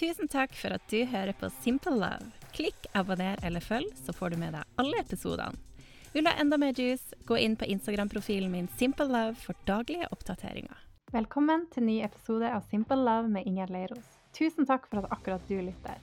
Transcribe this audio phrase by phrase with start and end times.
[0.00, 2.30] Tusen takk for at du hører på Simple Love.
[2.56, 5.60] Klikk abonner eller følg, så får du med deg alle episodene.
[6.14, 10.08] Vil du ha enda mer juice, gå inn på Instagram-profilen min Simple Love for daglige
[10.08, 10.86] oppdateringer.
[11.12, 14.16] Velkommen til ny episode av Simple Love med Inger Leiros.
[14.32, 16.00] Tusen takk for at akkurat du lytter.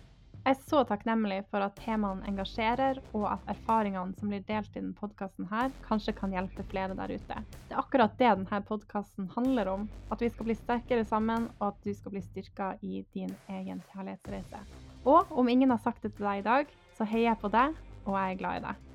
[0.48, 4.78] Jeg er så takknemlig for at temaene engasjerer, og at erfaringene som blir delt i
[4.78, 5.50] denne podkasten
[5.84, 7.40] kanskje kan hjelpe flere der ute.
[7.68, 9.84] Det er akkurat det denne podkasten handler om.
[10.08, 13.84] At vi skal bli sterkere sammen, og at du skal bli styrka i din egen
[13.90, 14.64] kjærlighetsreise.
[15.04, 17.76] Og om ingen har sagt det til deg i dag, så heier jeg på deg,
[18.06, 18.86] og jeg er glad i deg.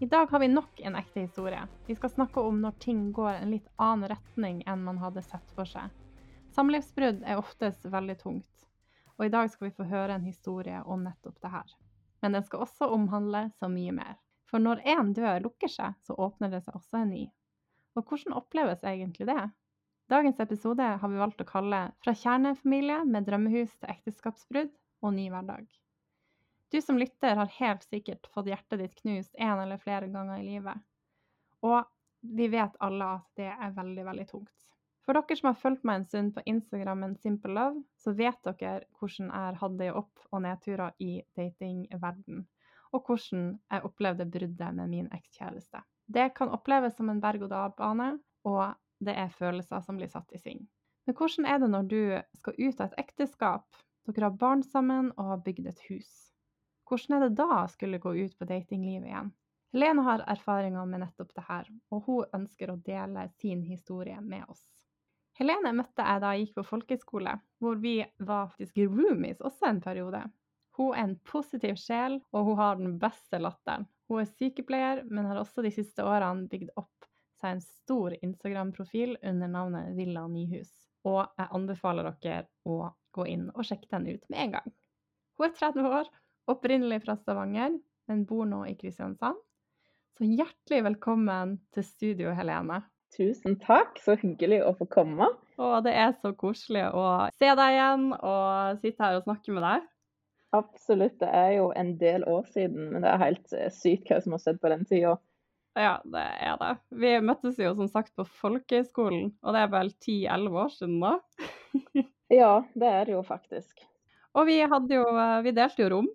[0.00, 1.66] I dag har vi nok en ekte historie.
[1.84, 5.52] Vi skal snakke om når ting går en litt annen retning enn man hadde sett
[5.52, 5.92] for seg.
[6.56, 8.67] Samlivsbrudd er oftest veldig tungt,
[9.18, 11.74] og i dag skal vi få høre en historie om nettopp det her.
[12.22, 14.16] Men den skal også omhandle så mye mer.
[14.48, 17.24] For når én dør lukker seg, så åpner det seg også en ny.
[17.98, 19.42] Og hvordan oppleves egentlig det?
[20.08, 25.28] Dagens episode har vi valgt å kalle 'Fra kjernefamilie med drømmehus til ekteskapsbrudd og ny
[25.28, 25.68] hverdag'.
[26.72, 30.46] Du som lytter har helt sikkert fått hjertet ditt knust en eller flere ganger i
[30.46, 30.80] livet.
[31.62, 31.84] Og
[32.20, 34.54] vi vet alle at det er veldig, veldig tungt.
[35.08, 38.82] For dere som har fulgt meg en stund på Instagrammen Simple Love, så vet dere
[39.00, 42.42] hvordan jeg hadde opp- og nedturer i datingverden,
[42.92, 45.80] og hvordan jeg opplevde bruddet med min ekskjæreste.
[46.12, 48.10] Det kan oppleves som en berg-og-dal-bane,
[48.44, 50.60] og det er følelser som blir satt i sving.
[51.08, 52.00] Men hvordan er det når du
[52.42, 53.80] skal ut av et ekteskap,
[54.12, 56.10] dere har barn sammen og har bygd et hus?
[56.84, 59.32] Hvordan er det da å skulle gå ut på datinglivet igjen?
[59.72, 64.44] Helene har erfaringer med nettopp det her, og hun ønsker å dele sin historie med
[64.52, 64.77] oss.
[65.38, 69.80] Helene møtte jeg da jeg gikk på folkeskole, hvor vi var faktisk roomies også en
[69.84, 70.24] periode.
[70.78, 73.86] Hun er en positiv sjel, og hun har den beste latteren.
[74.10, 77.06] Hun er sykepleier, men har også de siste årene bygd opp
[77.38, 80.70] seg en stor Instagram-profil under navnet Villa Nyhus.
[81.06, 84.72] Og jeg anbefaler dere å gå inn og sjekke den ut med en gang.
[85.38, 86.10] Hun er 30 år
[86.50, 87.78] opprinnelig fra Stavanger,
[88.10, 89.38] men bor nå i Kristiansand.
[90.18, 92.80] Så hjertelig velkommen til studio, Helene.
[93.16, 95.30] Tusen takk, så hyggelig å få komme.
[95.58, 97.04] Og det er så koselig å
[97.38, 99.86] se deg igjen og sitte her og snakke med deg.
[100.56, 104.20] Absolutt, det er jo en del år siden, men det er helt eh, sykt hva
[104.24, 105.16] som har skjedd på den tida.
[105.78, 106.70] Ja, det er det.
[107.02, 111.12] Vi møttes jo som sagt på folkehøyskolen, og det er vel 10-11 år siden da?
[112.40, 113.84] ja, det er det jo faktisk.
[114.38, 116.08] Og vi, hadde jo, eh, vi delte jo rom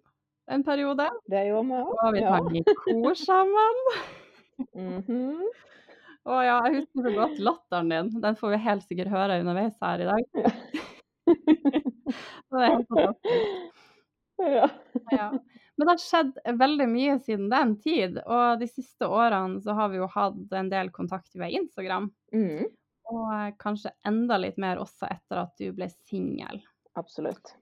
[0.52, 1.08] en periode.
[1.30, 1.94] Det gjorde vi òg.
[1.94, 3.84] Og vi sang i kor sammen.
[4.75, 5.46] mm -hmm.
[6.23, 8.11] Og ja, jeg husker så godt latteren din.
[8.23, 10.23] Den får vi helt sikkert høre underveis her i dag.
[12.53, 13.81] Det er helt fantastisk.
[14.44, 14.67] Ja.
[15.12, 15.28] ja.
[15.75, 19.89] Men det har skjedd veldig mye siden den tid, og de siste årene så har
[19.89, 22.12] vi jo hatt en del kontakt via Instagram.
[22.33, 22.69] Mm.
[23.13, 26.62] Og kanskje enda litt mer også etter at du ble singel.
[27.00, 27.56] Absolutt.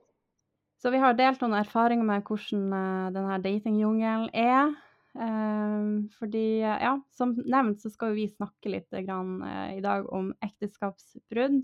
[0.81, 4.73] Så vi har delt noen erfaringer med hvordan uh, denne datingjungelen er.
[5.17, 10.31] Uh, fordi, ja, som nevnt så skal vi snakke litt grann, uh, i dag om
[10.45, 11.61] ekteskapsbrudd.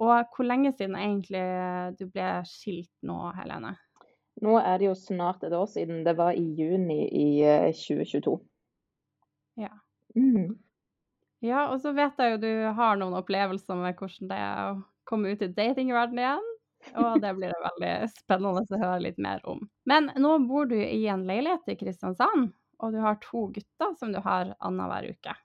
[0.00, 1.44] Og hvor lenge siden egentlig
[1.98, 3.74] du ble skilt nå, Helene?
[4.40, 6.00] Nå er det jo snart et år siden.
[6.06, 7.26] Det var i juni i
[7.76, 8.38] 2022.
[9.60, 9.74] Ja.
[10.16, 10.56] Mm.
[11.44, 14.80] Ja, og så vet jeg jo du har noen opplevelser med hvordan det er å
[15.08, 16.48] komme ut i datingverdenen igjen.
[16.96, 19.60] Og det blir det veldig spennende å høre litt mer om.
[19.88, 24.12] Men nå bor du i en leilighet i Kristiansand, og du har to gutter som
[24.14, 25.36] du har annenhver uke.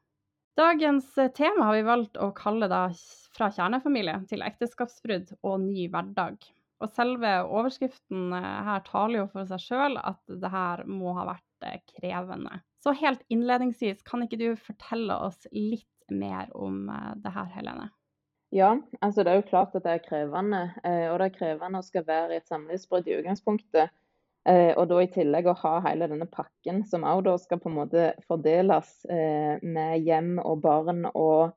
[0.55, 2.87] Dagens tema har vi valgt å kalle da
[3.35, 6.47] 'Fra kjernefamilie til ekteskapsbrudd og ny hverdag'.
[6.83, 11.25] Og selve overskriften eh, her taler jo for seg sjøl at det her må ha
[11.27, 12.61] vært eh, krevende.
[12.83, 17.89] Så helt innledningsvis, kan ikke du fortelle oss litt mer om eh, det her, Helene?
[18.55, 20.61] Ja, altså det er jo klart at det er krevende.
[20.83, 23.95] Eh, og det er krevende å skal være i et samlivsbrudd i utgangspunktet.
[24.45, 27.71] Eh, og da i tillegg å ha hele denne pakken som òg da skal på
[27.71, 31.55] en måte fordeles eh, med hjem og barn og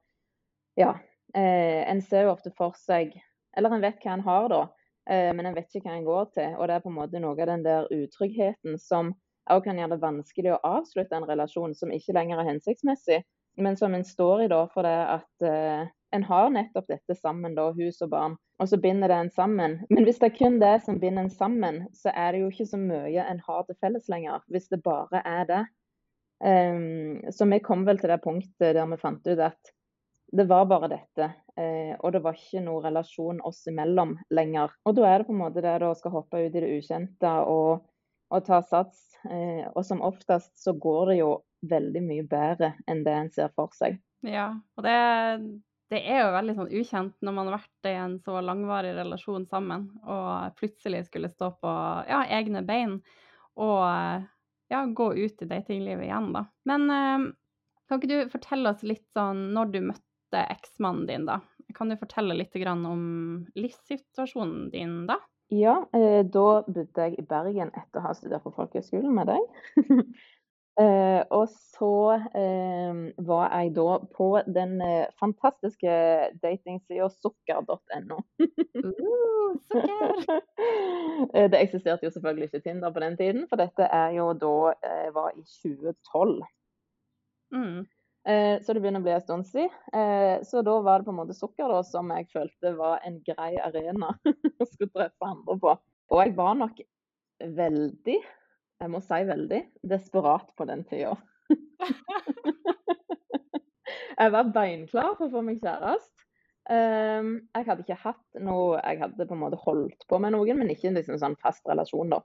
[0.79, 0.95] ja.
[1.37, 3.11] En ser jo ofte for seg
[3.53, 4.61] Eller en vet hva en har, da.
[5.37, 6.55] Men en vet ikke hva en går til.
[6.57, 9.11] Og det er på en måte noe av den der utryggheten som
[9.53, 13.19] òg kan gjøre det vanskelig å avslutte en relasjon som ikke lenger er hensiktsmessig,
[13.61, 15.49] men som en står i da for det at
[16.17, 19.79] en har nettopp dette sammen, da, hus og barn, og så binder det en sammen.
[19.91, 22.67] Men hvis det er kun det som binder en sammen, så er det jo ikke
[22.67, 25.65] så mye en har til felles lenger, hvis det bare er det.
[26.39, 29.73] Um, så vi kom vel til det punktet der vi fant ut at
[30.39, 31.31] det var bare dette.
[31.59, 34.75] Uh, og det var ikke noen relasjon oss imellom lenger.
[34.87, 37.33] Og da er det på en måte det å skal hoppe ut i det ukjente
[37.51, 37.87] og,
[38.35, 39.07] og ta sats.
[39.23, 41.33] Uh, og som oftest så går det jo
[41.71, 43.99] veldig mye bedre enn det en ser for seg.
[44.27, 44.99] Ja, og det
[45.93, 49.47] det er jo veldig sånn ukjent når man har vært i en så langvarig relasjon
[49.49, 51.75] sammen, og plutselig skulle stå på
[52.11, 52.99] ja, egne bein
[53.59, 53.85] og
[54.69, 56.45] ja, gå ut i datinglivet igjen, da.
[56.69, 57.25] Men eh,
[57.89, 61.41] kan ikke du fortelle oss litt sånn når du møtte eksmannen din, da?
[61.77, 63.03] Kan du fortelle litt om
[63.57, 65.19] livssituasjonen din da?
[65.49, 69.87] Ja, eh, da bodde jeg i Bergen etter å ha studert på folkehøgskolen med deg.
[70.79, 71.95] Eh, og så
[72.39, 75.91] eh, var jeg da på den eh, fantastiske
[76.39, 78.21] datingsida sukker.no.
[78.39, 80.15] Uh, sukker!
[81.35, 84.53] Eh, det eksisterte jo selvfølgelig ikke Tinder på den tiden, for dette er jo da
[84.85, 86.45] jeg var i 2012.
[87.57, 87.81] Mm.
[88.29, 89.75] Eh, så det begynner å bli en stund siden.
[89.97, 93.19] Eh, så da var det på en måte sukker da, som jeg følte var en
[93.27, 94.13] grei arena
[94.63, 95.75] å skulle treffe andre på.
[96.13, 96.83] Og jeg var nok
[97.59, 98.19] veldig
[98.79, 99.61] jeg må si veldig,
[99.91, 101.17] desperat på den tida.
[104.21, 106.15] jeg var beinklar for å få meg kjæreste.
[106.69, 110.59] Um, jeg hadde ikke hatt noe Jeg hadde på en måte holdt på med noen,
[110.61, 112.21] men ikke liksom sånn fast relasjon, da.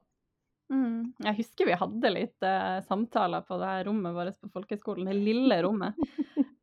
[0.74, 1.14] Mm.
[1.24, 5.16] Jeg husker vi hadde litt uh, samtaler på det her rommet vårt på folkehøgskolen, det
[5.16, 5.96] lille rommet.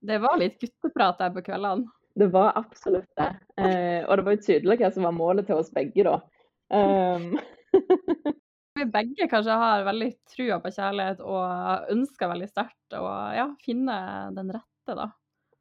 [0.00, 1.88] Det var litt gutteprat der på kveldene.
[2.20, 3.30] Det var absolutt det.
[3.56, 6.20] Uh, og det var jo tydelig hva som var målet til oss begge, da.
[6.70, 7.34] Um,
[8.80, 13.04] vi begge kanskje har veldig trua på kjærlighet og ønsker veldig sterkt å
[13.36, 13.96] ja, finne
[14.36, 15.10] den rette, da.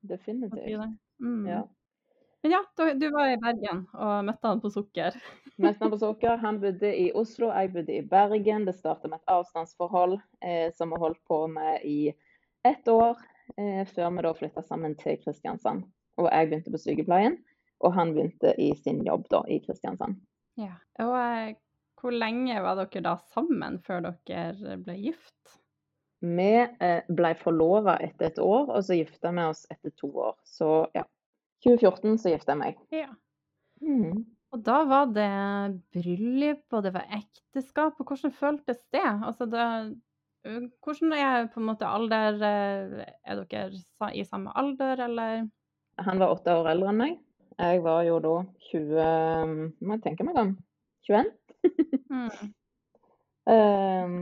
[0.09, 0.95] Definitivt.
[1.19, 1.43] Mm.
[1.47, 1.65] Ja.
[2.41, 5.15] Men ja, du, du, var i Bergen og møtte han på sukker.
[5.63, 6.37] møtte han på sukker.
[6.39, 8.67] Han bodde i Oslo, jeg bodde i Bergen.
[8.67, 12.13] Det startet med et avstandsforhold eh, som vi holdt på med i
[12.67, 13.19] ett år,
[13.57, 15.83] eh, før vi da flytta sammen til Kristiansand.
[16.19, 17.37] Og jeg begynte på sykepleien,
[17.83, 20.19] og han begynte i sin jobb da i Kristiansand.
[20.59, 21.57] Ja, og eh,
[21.99, 25.59] hvor lenge var dere da sammen før dere ble gift?
[26.19, 30.35] Vi eh, ble forlova etter et år, og så gifta vi oss etter to år.
[30.47, 31.05] Så ja.
[31.63, 32.83] 2014 så gifta jeg meg.
[32.95, 33.09] Ja.
[33.83, 34.25] Mm.
[34.49, 35.29] Og da var det
[35.93, 37.99] bryllup, og det var ekteskap.
[37.99, 39.05] Og hvordan føltes det?
[39.05, 39.65] Altså det
[40.43, 45.49] hvordan er på en måte alder Er dere i samme alder, eller?
[45.99, 47.17] Han var åtte år eldre enn meg.
[47.59, 48.35] Jeg var jo da
[48.71, 50.55] 20 Må jeg tenke meg om.
[51.09, 51.31] 21?
[52.09, 52.53] Mm.
[53.45, 54.13] um,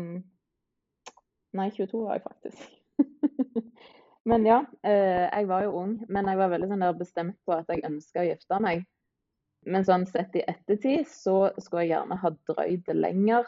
[1.58, 2.66] nei, 22 var jeg faktisk.
[4.30, 5.98] men ja, uh, jeg var jo ung.
[6.10, 8.84] Men jeg var veldig sånn bestemt på at jeg ønska å gifte meg.
[9.68, 13.48] Men sånn sett i ettertid så skulle jeg gjerne ha drøyd det lenger.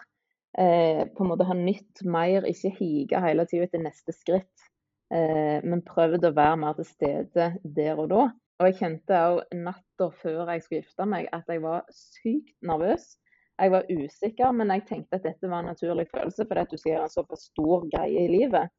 [0.57, 4.65] Eh, på en måte ha nytt mer, ikke hige hele tida etter neste skritt.
[5.13, 8.23] Eh, men prøvd å være mer til stede der og da.
[8.59, 13.13] Og jeg kjente òg natta før jeg skulle gifte meg, at jeg var sykt nervøs.
[13.59, 16.79] Jeg var usikker, men jeg tenkte at dette var en naturlig følelse, fordi at du
[16.79, 18.71] skal gjøre en såpass stor greie i livet.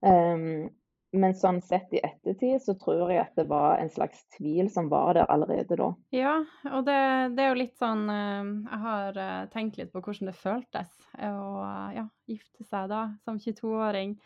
[0.00, 0.68] Um,
[1.16, 4.90] men sånn sett i ettertid så tror jeg at det var en slags tvil som
[4.92, 5.88] var der allerede da.
[6.12, 6.34] Ja,
[6.68, 6.98] og det,
[7.36, 10.90] det er jo litt sånn eh, Jeg har eh, tenkt litt på hvordan det føltes
[11.16, 11.64] å
[11.96, 14.18] ja, gifte seg da, som 22-åring.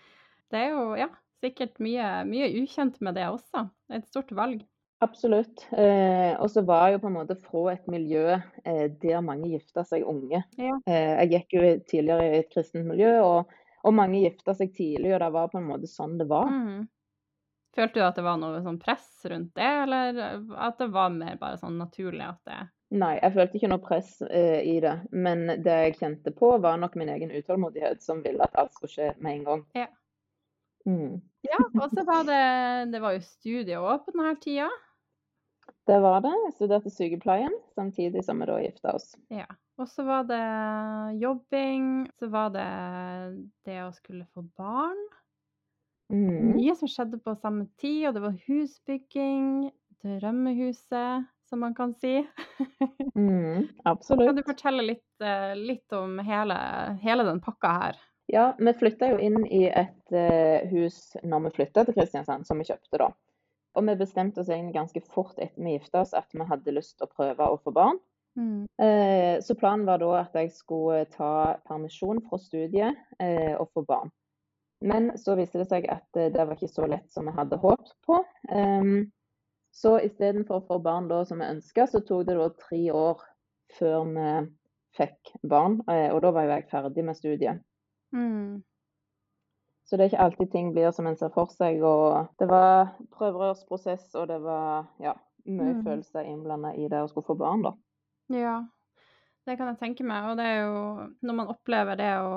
[0.50, 1.06] Det er jo ja,
[1.44, 3.69] sikkert mye, mye ukjent med det også.
[3.94, 4.67] Et stort valg.
[5.02, 5.64] Absolutt.
[5.75, 9.50] Eh, og så var jeg jo på en måte fra et miljø eh, der mange
[9.50, 10.44] gifta seg unge.
[10.60, 10.76] Ja.
[10.87, 15.10] Eh, jeg gikk jo tidligere i et kristent miljø, og, og mange gifta seg tidlig,
[15.16, 16.46] og det var på en måte sånn det var.
[16.50, 16.84] Mm.
[17.72, 20.22] Følte du at det var noe sånn press rundt det, eller
[20.60, 22.60] at det var mer bare sånn naturlig at det
[22.93, 24.93] Nei, jeg følte ikke noe press eh, i det.
[25.16, 28.93] Men det jeg kjente på, var nok min egen utålmodighet som ville at alt skulle
[28.93, 29.62] skje med en gang.
[29.79, 29.86] Ja.
[30.84, 31.22] Mm.
[31.46, 34.67] ja, og så var det Det var jo studie òg på denne tida.
[35.86, 36.32] Det var det.
[36.44, 39.12] Jeg studerte sykepleien samtidig som vi da gifta oss.
[39.34, 39.48] Ja.
[39.81, 40.42] Og så var det
[41.19, 42.69] jobbing, så var det
[43.66, 45.00] det å skulle få barn.
[46.12, 46.52] Mm.
[46.58, 49.70] Mye som skjedde på samme tid, og det var husbygging,
[50.04, 52.20] drømmehuset, som man kan si.
[53.14, 54.28] mm, absolutt.
[54.28, 56.56] Kan du fortelle litt, eh, litt om hele,
[57.02, 58.00] hele, den pakka her?
[58.32, 62.60] Ja, vi flytta jo inn i et uh, hus når vi flytta til Kristiansand, som
[62.60, 63.08] vi kjøpte da.
[63.76, 66.98] Og vi bestemte oss egentlig ganske fort etter vi gifta oss at vi hadde lyst
[66.98, 68.00] til å prøve å få barn.
[68.36, 68.67] Mm.
[68.81, 73.84] Eh, så planen var da at jeg skulle ta permisjon fra studiet eh, og få
[73.88, 74.12] barn.
[74.82, 77.60] Men så viste det seg at eh, det var ikke så lett som vi hadde
[77.62, 78.22] håpet på.
[78.50, 79.12] Um,
[79.72, 83.22] så istedenfor å få barn da som vi ønska, så tok det da tre år
[83.79, 84.32] før vi
[84.98, 85.81] fikk barn.
[85.88, 87.62] Eh, og da var jo jeg ferdig med studiet.
[88.12, 88.60] Mm.
[89.84, 91.82] Så det er ikke alltid ting blir som en ser for seg.
[91.84, 95.17] Og det var prøverørsprosess, og det var ja,
[95.48, 95.82] mye mm.
[95.86, 97.74] følelser innblanda i det å skulle få barn, da.
[98.32, 98.56] Ja,
[99.46, 100.31] det kan jeg tenke meg.
[100.31, 100.82] Og det er jo
[101.27, 102.36] når man opplever det å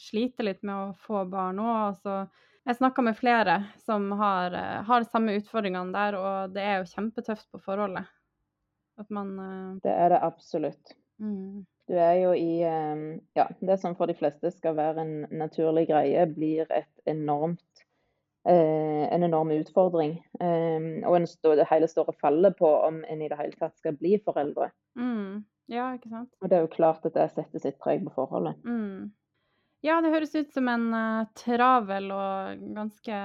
[0.00, 2.20] slite litt med å få barn òg, altså
[2.68, 4.52] Jeg snakka med flere som har,
[4.84, 8.04] har de samme utfordringene der, og det er jo kjempetøft på forholdet.
[9.00, 10.92] At man eh, Det er det absolutt.
[11.16, 13.04] mm, Du er jo i eh,
[13.38, 17.84] Ja, det som for de fleste skal være en naturlig greie, blir et enormt
[18.48, 20.18] eh, en enorm utfordring.
[20.40, 23.56] Eh, og en stå, det hele står og faller på om en i det hele
[23.58, 24.70] tatt skal bli foreldre.
[24.98, 26.30] mm, Ja, ikke sant?
[26.40, 28.60] Og det er jo klart at det setter sitt preg på forholdet.
[28.64, 29.10] Mm.
[29.84, 33.18] Ja, det høres ut som en eh, travel og ganske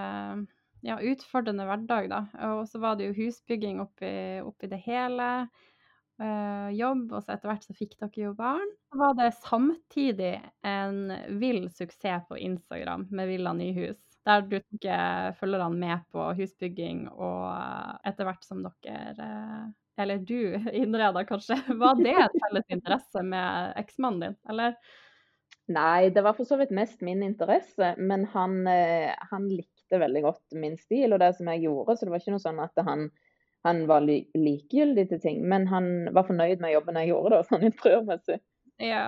[0.84, 2.24] ja, utfordrende hverdag, da.
[2.54, 5.30] Og så var det jo husbygging oppi, oppi det hele.
[6.22, 8.72] Eh, jobb, og så etter hvert så fikk dere jo barn.
[8.92, 10.34] Så var det samtidig
[10.68, 14.02] en vill suksess på Instagram med Villa Nyhus.
[14.28, 19.32] Der du tok eh, følgerne med på husbygging, og eh, etter hvert som dere
[19.98, 21.58] Eller du innreda, kanskje.
[21.84, 24.78] Var det en felles interesse med eksmannen din, eller?
[25.74, 30.58] Nei, det var for så vidt mest min interesse, men han, han likte veldig godt
[30.60, 33.06] min stil og det som jeg gjorde, så det var ikke noe sånn at han,
[33.64, 35.42] han var likegyldig til ting.
[35.48, 38.40] Men han var fornøyd med jobben jeg gjorde, da, sånn interiørmessig.
[38.84, 39.06] Ja.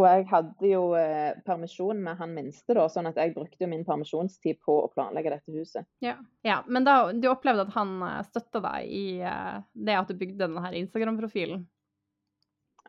[0.00, 3.84] Og jeg hadde jo eh, permisjon med han minste, da, sånn at jeg brukte min
[3.84, 5.84] permisjonstid på å planlegge dette huset.
[6.04, 6.16] Ja.
[6.46, 6.62] ja.
[6.64, 10.46] Men da, du opplevde at han eh, støtta deg i eh, det at du bygde
[10.46, 11.66] denne Instagram-profilen?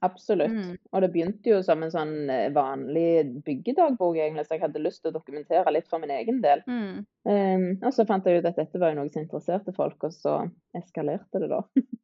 [0.04, 0.52] Absolutt.
[0.52, 0.76] Mm.
[0.92, 5.04] Og det begynte jo som en sånn eh, vanlig byggedagbok, egentlig, så jeg hadde lyst
[5.04, 6.64] til å dokumentere litt for min egen del.
[6.68, 7.04] Mm.
[7.24, 10.16] Um, og så fant jeg ut at dette var jo noe som interesserte folk, og
[10.16, 10.42] så
[10.76, 11.62] eskalerte det da.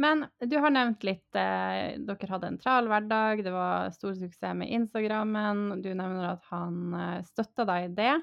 [0.00, 4.56] Men du har nevnt litt eh, Dere hadde en travel hverdag, det var stor suksess
[4.56, 5.82] med Instagrammen.
[5.84, 8.14] Du nevner at han eh, støtta deg i det.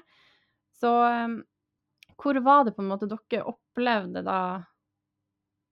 [0.80, 1.36] Så eh,
[2.18, 4.40] hvor var det på en måte dere opplevde da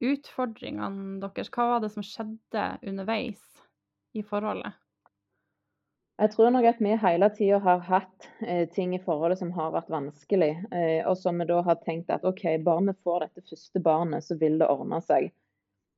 [0.05, 1.51] utfordringene deres?
[1.55, 3.43] Hva var det som skjedde underveis
[4.17, 4.75] i forholdet?
[6.17, 9.75] Jeg tror nok at vi hele tida har hatt eh, ting i forholdet som har
[9.75, 13.45] vært vanskelig, eh, og som vi da har tenkt at OK, bare vi får dette
[13.51, 15.29] første barnet, så vil det ordne seg.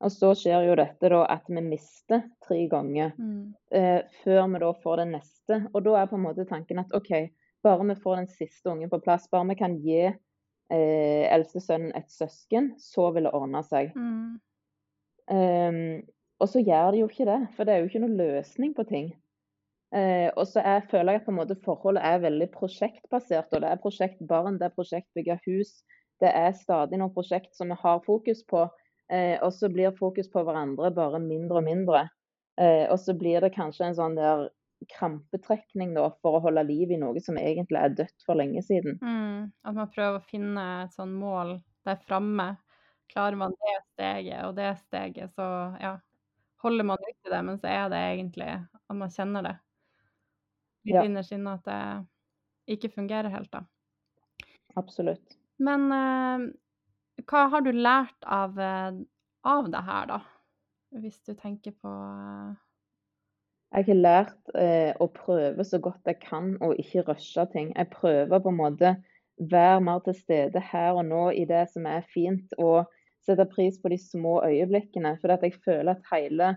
[0.02, 3.55] Og så skjer jo dette da at vi mister tre ganger Mm.
[3.71, 5.61] eh, før vi da får den neste.
[5.73, 7.31] Og da er på en måte tanken at OK,
[7.62, 10.14] bare vi får den siste ungen på plass, bare vi kan gi
[10.73, 13.95] eh, eldste sønnen et søsken, så vil det ordne seg.
[13.97, 14.39] Mm.
[15.29, 15.81] Um,
[16.41, 18.85] og så gjør det jo ikke det, for det er jo ikke noen løsning på
[18.89, 19.11] ting.
[19.97, 23.49] Eh, og så er, føler jeg på en måte forholdet er veldig prosjektbasert.
[23.53, 25.81] og Det er prosjektbarn, det er prosjekt bygge hus.
[26.21, 28.67] Det er stadig noen prosjekt som vi har fokus på.
[29.09, 32.05] Eh, og så blir fokus på hverandre bare mindre og mindre.
[32.61, 34.49] Eh, og så blir det kanskje en sånn der
[34.87, 38.99] krampetrekning da, for å holde liv i noe som egentlig er dødt for lenge siden.
[39.03, 39.51] Mm.
[39.67, 41.59] At man prøver å finne et sånn mål
[41.89, 42.53] der framme.
[43.09, 45.49] Klarer man det steget og det steget, så
[45.81, 45.95] ja,
[46.63, 49.57] holder man ut i det, men så er det egentlig at man kjenner det
[50.89, 51.05] litt Ja.
[51.05, 53.65] innerst inne at det ikke fungerer helt, da.
[54.77, 55.39] Absolutt.
[55.59, 56.45] Men uh,
[57.29, 59.01] hva har du lært av, eh,
[59.43, 60.21] av det her, da?
[61.03, 62.53] Hvis du tenker på eh,
[63.77, 67.73] Jeg har lært eh, å prøve så godt jeg kan å ikke rushe ting.
[67.77, 68.95] Jeg prøver på en måte
[69.39, 72.89] være mer til stede her og nå i det som er fint, og
[73.27, 75.15] sette pris på de små øyeblikkene.
[75.21, 76.55] For jeg føler at hele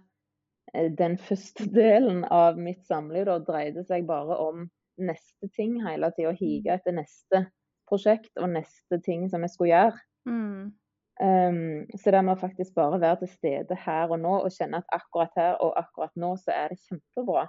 [0.74, 4.70] eh, den første delen av mitt samliv da, dreide seg bare om
[5.01, 6.32] neste ting hele tida.
[6.39, 7.46] Hige etter neste
[7.91, 10.06] prosjekt og neste ting som jeg skulle gjøre.
[10.32, 10.63] mm,
[11.22, 14.80] Um, så det med å faktisk bare være til stede her og nå og kjenne
[14.82, 17.46] at akkurat her og akkurat nå så er det kjempebra.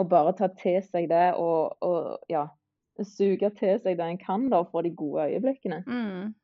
[0.00, 2.44] Og bare ta til seg det og, og ja,
[3.06, 5.82] suge til seg det en kan da for de gode øyeblikkene.
[5.86, 6.34] mm.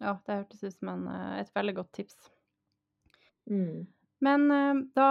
[0.00, 2.30] Ja, det hørtes ut som en, eh, et veldig godt tips.
[3.50, 3.88] Mm.
[4.24, 5.08] Men eh, da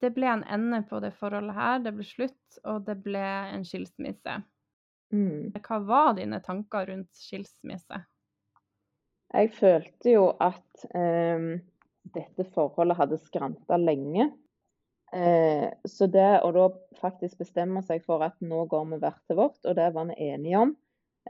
[0.00, 3.66] det ble en ende på det forholdet her, det ble slutt, og det ble en
[3.66, 4.38] skilsmisse.
[5.12, 5.50] Mm.
[5.58, 8.00] Hva var dine tanker rundt skilsmisse?
[9.30, 11.50] Jeg følte jo at eh,
[12.14, 14.30] dette forholdet hadde skranta lenge.
[15.14, 16.68] Eh, så det å da
[17.00, 20.30] faktisk bestemme seg for at nå går vi hvert til vårt, og det var vi
[20.30, 20.76] enige om.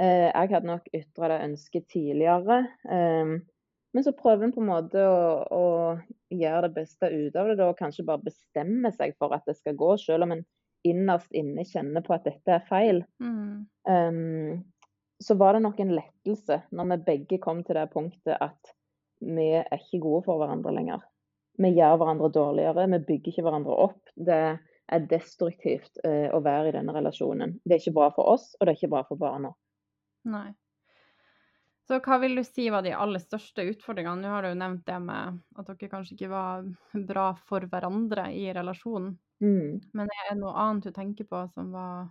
[0.01, 2.63] Eh, jeg hadde nok ytra det ønsket tidligere.
[2.85, 3.41] Um,
[3.91, 5.65] men så prøver en på en måte å, å
[6.31, 9.57] gjøre det beste ut av det, da, og kanskje bare bestemme seg for at det
[9.59, 10.45] skal gå, selv om en
[10.87, 13.03] innerst inne kjenner på at dette er feil.
[13.21, 13.67] Mm.
[13.91, 14.61] Um,
[15.21, 18.75] så var det nok en lettelse når vi begge kom til det punktet at
[19.21, 21.03] vi er ikke gode for hverandre lenger.
[21.61, 24.01] Vi gjør hverandre dårligere, vi bygger ikke hverandre opp.
[24.17, 24.41] Det
[24.91, 27.59] er destruktivt eh, å være i denne relasjonen.
[27.65, 29.53] Det er ikke bra for oss, og det er ikke bra for barna.
[30.31, 30.49] Nei.
[31.91, 34.23] Så hva vil du si var de aller største utfordringene?
[34.23, 36.65] Nå har du jo nevnt det med at dere kanskje ikke var
[37.09, 39.17] bra for hverandre i relasjonen.
[39.43, 39.81] Mm.
[39.99, 42.09] Men er det noe annet du tenker på som var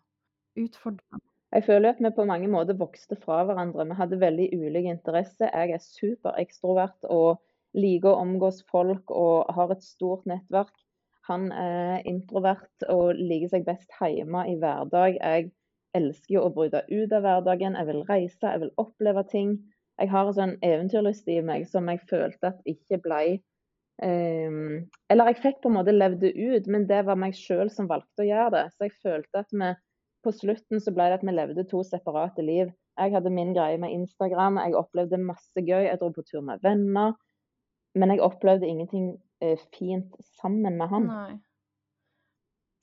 [0.60, 1.28] utfordrende?
[1.50, 3.88] Jeg føler at vi på mange måter vokste fra hverandre.
[3.89, 5.50] Vi hadde veldig ulike interesser.
[5.50, 7.39] Jeg er superekstrovert og
[7.77, 10.75] liker å omgås folk og har et stort nettverk.
[11.29, 15.18] Han er introvert og liker seg best hjemme i hverdag.
[15.18, 15.50] Jeg
[15.98, 17.77] elsker jo å bryte ut av hverdagen.
[17.77, 19.58] Jeg vil reise, jeg vil oppleve ting.
[20.00, 23.22] Jeg har en sånn eventyrlyst i meg som jeg følte at ikke ble
[24.06, 27.74] um, Eller jeg fikk på en måte levd det ut, men det var meg sjøl
[27.74, 28.65] som valgte å gjøre det.
[28.75, 29.74] Så jeg følte at vi
[30.23, 32.71] på slutten så ble det at vi levde to separate liv.
[32.99, 35.85] Jeg hadde min greie med Instagram, jeg opplevde masse gøy.
[35.88, 37.15] Jeg dro på tur med venner.
[37.97, 41.07] Men jeg opplevde ingenting eh, fint sammen med han.
[41.09, 41.38] Nei.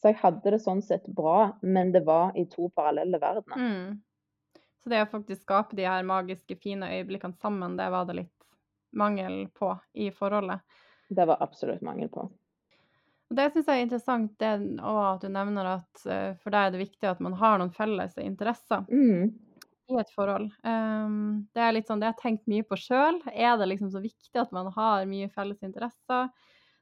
[0.00, 3.60] Så jeg hadde det sånn sett bra, men det var i to parallelle verdener.
[3.60, 4.64] Mm.
[4.82, 8.44] Så det å faktisk skape de her magiske, fine øyeblikkene sammen, det var det litt
[8.96, 10.62] mangel på i forholdet.
[11.08, 12.28] Det var absolutt mangel på.
[13.30, 14.50] Og det syns jeg er interessant, det,
[14.86, 17.72] òg at du nevner at uh, for deg er det viktig at man har noen
[17.74, 19.38] felles interesser Mm.
[19.90, 20.48] i et forhold.
[20.66, 23.20] Um, det er litt sånn, det jeg har tenkt mye på sjøl.
[23.32, 26.30] Er det liksom så viktig at man har mye felles interesser?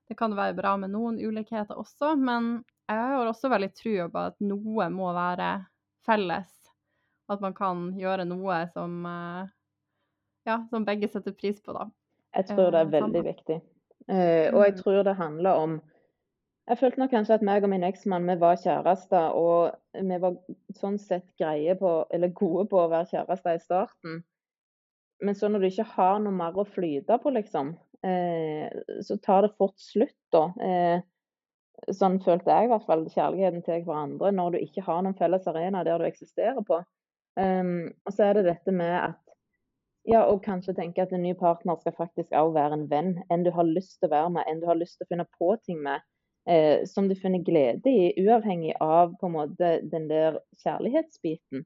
[0.09, 4.25] Det kan være bra med noen ulikheter også, men jeg har også veldig trua på
[4.31, 5.51] at noe må være
[6.05, 6.53] felles.
[7.33, 9.47] At man kan gjøre noe som, uh,
[10.49, 11.89] ja, som begge setter pris på, da.
[12.35, 13.25] Jeg tror det Eh, er veldig sammen.
[13.25, 13.57] viktig.
[14.09, 14.83] Eh, og jeg Mm.
[14.83, 15.81] tror det handler om
[16.65, 19.75] Jeg følte nok kanskje at meg og min eksmann vi var kjærester, og
[20.09, 20.39] vi var
[20.79, 24.23] sånn sett greie på, eller gode på å være kjærester i starten.
[25.25, 27.75] Men så når du ikke har noe mer å flyte på, liksom,
[28.07, 28.73] eh,
[29.05, 30.47] så tar det fort slutt, da.
[30.69, 31.05] Eh,
[31.93, 35.47] sånn følte jeg i hvert fall kjærligheten til hverandre, når du ikke har noen felles
[35.51, 36.81] arena der du eksisterer på.
[37.37, 39.21] Um, og så er det dette med at
[40.07, 43.15] ja, og kanskje tenke at en ny partner skal faktisk også være en venn.
[43.33, 45.27] En du har lyst til å være med, en du har lyst til å finne
[45.39, 46.05] på ting med.
[46.47, 51.65] Eh, som du finner glede i, uavhengig av på en måte den der kjærlighetsbiten.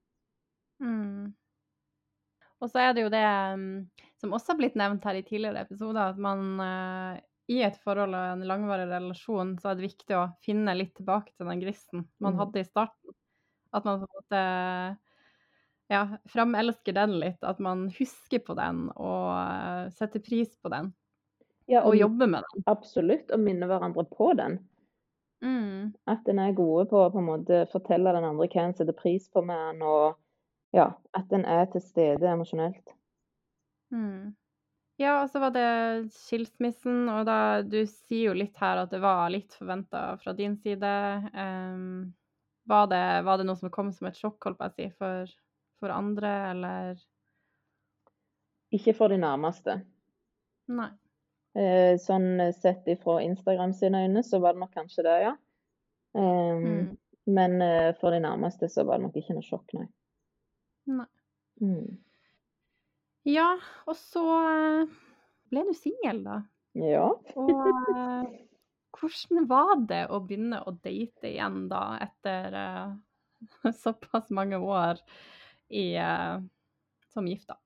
[0.80, 1.34] Mm.
[2.62, 3.24] Og så er det jo det
[3.58, 3.72] mm,
[4.18, 7.20] som også har blitt nevnt her i tidligere episoder, at man eh,
[7.54, 11.32] i et forhold og en langvarig relasjon, så er det viktig å finne litt tilbake
[11.34, 12.40] til den gristen man Mm.
[12.42, 13.14] hadde i starten.
[13.74, 14.42] At man på en måte
[15.90, 17.42] ja, framelsker den litt.
[17.42, 20.92] At man husker på den og eh, setter pris på den.
[21.68, 22.64] Ja, Og jobbe med den.
[22.70, 24.56] Absolutt, og minne hverandre på den.
[25.44, 25.92] Mm.
[26.08, 28.96] At en er gode på å på en måte fortelle den andre hva en setter
[28.96, 30.16] pris på med den, og
[30.74, 32.94] ja, at en er til stede emosjonelt.
[33.92, 34.32] Mm.
[34.98, 35.68] Ja, og så var det
[36.16, 40.56] skilsmissen, og da Du sier jo litt her at det var litt forventa fra din
[40.58, 40.94] side.
[41.36, 42.14] Um,
[42.68, 45.30] var, det, var det noe som kom som et sjokk, holdt på å si, for,
[45.78, 47.04] for andre, eller
[48.74, 49.78] Ikke for de nærmeste.
[50.72, 50.90] Nei.
[51.58, 55.36] Eh, sånn sett ifra Instagram sine øyne, så var det nok kanskje det, ja.
[56.14, 56.96] Um, Mm.
[57.28, 59.84] Men eh, for de nærmeste så var det nok ikke noe sjokk, nei.
[60.88, 61.04] Nei.
[61.60, 61.98] Mm.
[63.28, 63.50] Ja,
[63.84, 64.94] og så eh,
[65.52, 66.38] ble du singel, da.
[66.78, 67.10] Ja.
[67.36, 68.30] Og eh,
[68.96, 75.02] hvordan var det å begynne å date igjen da, etter uh, såpass mange år
[75.68, 76.40] i, uh,
[77.12, 77.58] som gifta?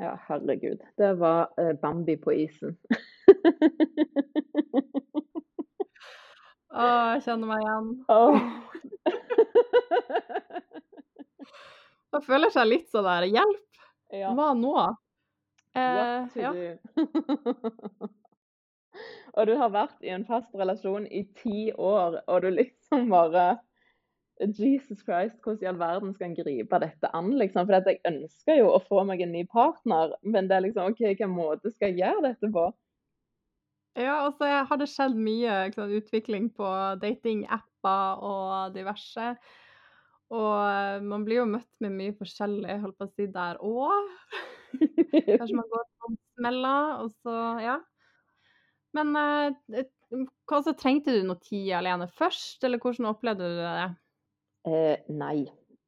[0.00, 0.80] Ja, herregud.
[0.96, 2.78] Det var uh, Bambi på isen.
[6.70, 7.86] Å, jeg kjenner meg igjen.
[8.12, 8.36] Oh.
[12.14, 13.68] Man føler seg litt sånn der Hjelp,
[14.14, 14.30] ja.
[14.34, 14.74] hva nå?
[15.78, 16.50] Eh, ja.
[19.36, 23.46] og du har vært i en fast relasjon i ti år, og du liksom bare
[24.40, 27.30] Jesus Christ, hvordan i all verden skal en gripe dette an?
[27.38, 27.66] liksom?
[27.68, 31.00] For jeg ønsker jo å få meg en ny partner, men det er liksom OK,
[31.04, 32.64] hvilken måte skal jeg gjøre dette på?
[33.98, 36.68] Ja, og så har det skjedd mye sant, utvikling på
[37.02, 39.32] datingapper og diverse.
[40.30, 44.10] Og eh, man blir jo møtt med mye forskjellig, holdt på å si, der òg.
[45.26, 47.80] Kanskje man går på smeller, og så Ja.
[48.96, 49.84] Men eh,
[50.50, 53.88] hva så trengte du noe tid alene først, eller hvordan opplevde du det?
[54.66, 55.44] Eh, nei,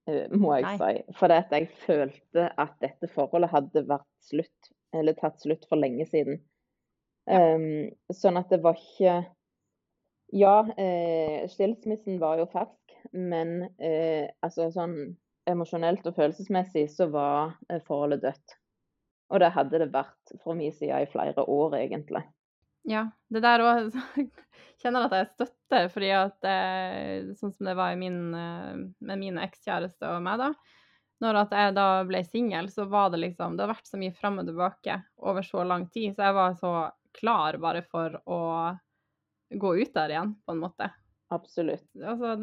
[0.06, 0.76] eh, må jeg Nei.
[0.78, 1.16] si.
[1.18, 6.06] For at jeg følte at dette forholdet hadde vært slutt, eller tatt slutt for lenge
[6.10, 6.38] siden.
[7.30, 9.22] Ehm, sånn at det var ikke
[10.32, 14.94] Ja, eh, skilsmissen var jo fersk, men eh, altså sånn
[15.44, 18.54] emosjonelt og følelsesmessig så var eh, forholdet dødt.
[19.32, 22.22] Og det hadde det vært fra min side i flere år, egentlig.
[22.88, 23.92] Ja, det der òg
[24.82, 28.72] kjenner at jeg støtter, fordi at eh, sånn som det var i min, eh,
[29.04, 30.80] med min ekskjæreste og meg, da.
[31.22, 34.14] Når at jeg da ble singel, så var det liksom Det har vært så mye
[34.16, 36.72] fram og tilbake over så lang tid, så jeg var så
[37.18, 38.40] klar bare for å
[39.52, 40.88] gå ut der igjen, på en måte.
[41.32, 41.86] Absolutt.
[41.96, 42.36] Altså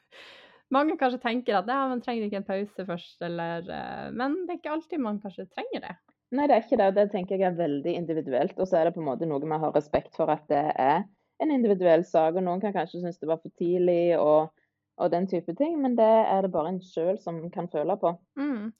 [0.74, 4.54] mange kanskje tenker at ja, man trenger ikke en pause først, eller eh, Men det
[4.56, 5.96] er ikke alltid man kanskje trenger det.
[6.30, 6.90] Nei, det er ikke det.
[6.92, 8.58] og Det tenker jeg er veldig individuelt.
[8.58, 11.02] Og så er det på en måte noe vi har respekt for at det er
[11.42, 12.36] en individuell sak.
[12.36, 14.52] Og noen kan kanskje synes det var for tidlig og,
[15.00, 18.14] og den type ting, men det er det bare en sjøl som kan føle på.
[18.38, 18.70] Mm.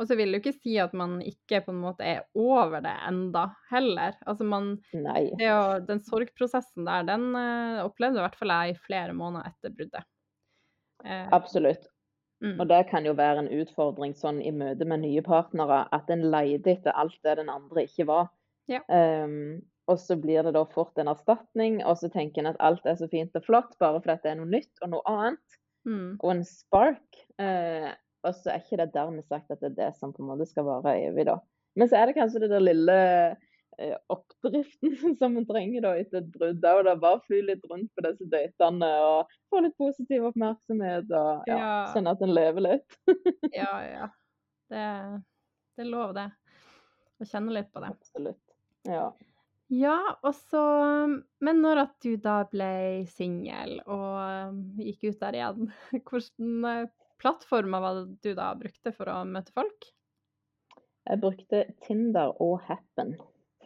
[0.00, 2.80] Og så vil det jo ikke si at man ikke på en måte er over
[2.80, 4.14] det enda heller.
[4.24, 9.16] Altså man, å, den sorgprosessen der, den uh, opplevde i hvert fall jeg i flere
[9.16, 10.08] måneder etter bruddet.
[11.04, 11.84] Uh, Absolutt.
[12.40, 12.56] mm.
[12.56, 16.24] Og det kan jo være en utfordring sånn i møte med nye partnere, at en
[16.32, 18.32] leter etter alt det den andre ikke var.
[18.72, 18.80] Ja.
[18.88, 19.60] Um,
[19.90, 22.96] og så blir det da fort en erstatning, og så tenker en at alt er
[22.96, 26.18] så fint og flott bare fordi det er noe nytt og noe annet, Mm.
[26.20, 27.20] og en spark.
[27.40, 27.86] Eh,
[28.26, 30.46] og så er ikke det dermed sagt at det er det som på en måte
[30.50, 31.38] skal vare evig, da.
[31.78, 32.96] Men så er det kanskje det der lille
[33.78, 36.64] eh, oppdriften som en trenger da etter et brudd.
[36.66, 41.48] Og da bare fly litt rundt på disse datene og få litt positiv oppmerksomhet og
[41.50, 41.72] ja, Ja.
[41.94, 43.00] kjenne at en lever litt.
[43.56, 44.10] Ja, ja.
[44.70, 44.84] Det,
[45.78, 46.28] det er lov, det.
[47.20, 47.90] Å kjenne litt på det.
[47.96, 48.44] Absolutt.
[48.88, 49.08] Ja.
[49.70, 50.60] Ja, og så
[51.38, 56.88] Men når at du da ble singel og um, gikk ut der igjen, hvilke
[57.20, 59.88] plattformer var det du da brukte for å møte folk?
[61.08, 63.16] Jeg brukte Tinder og Happen.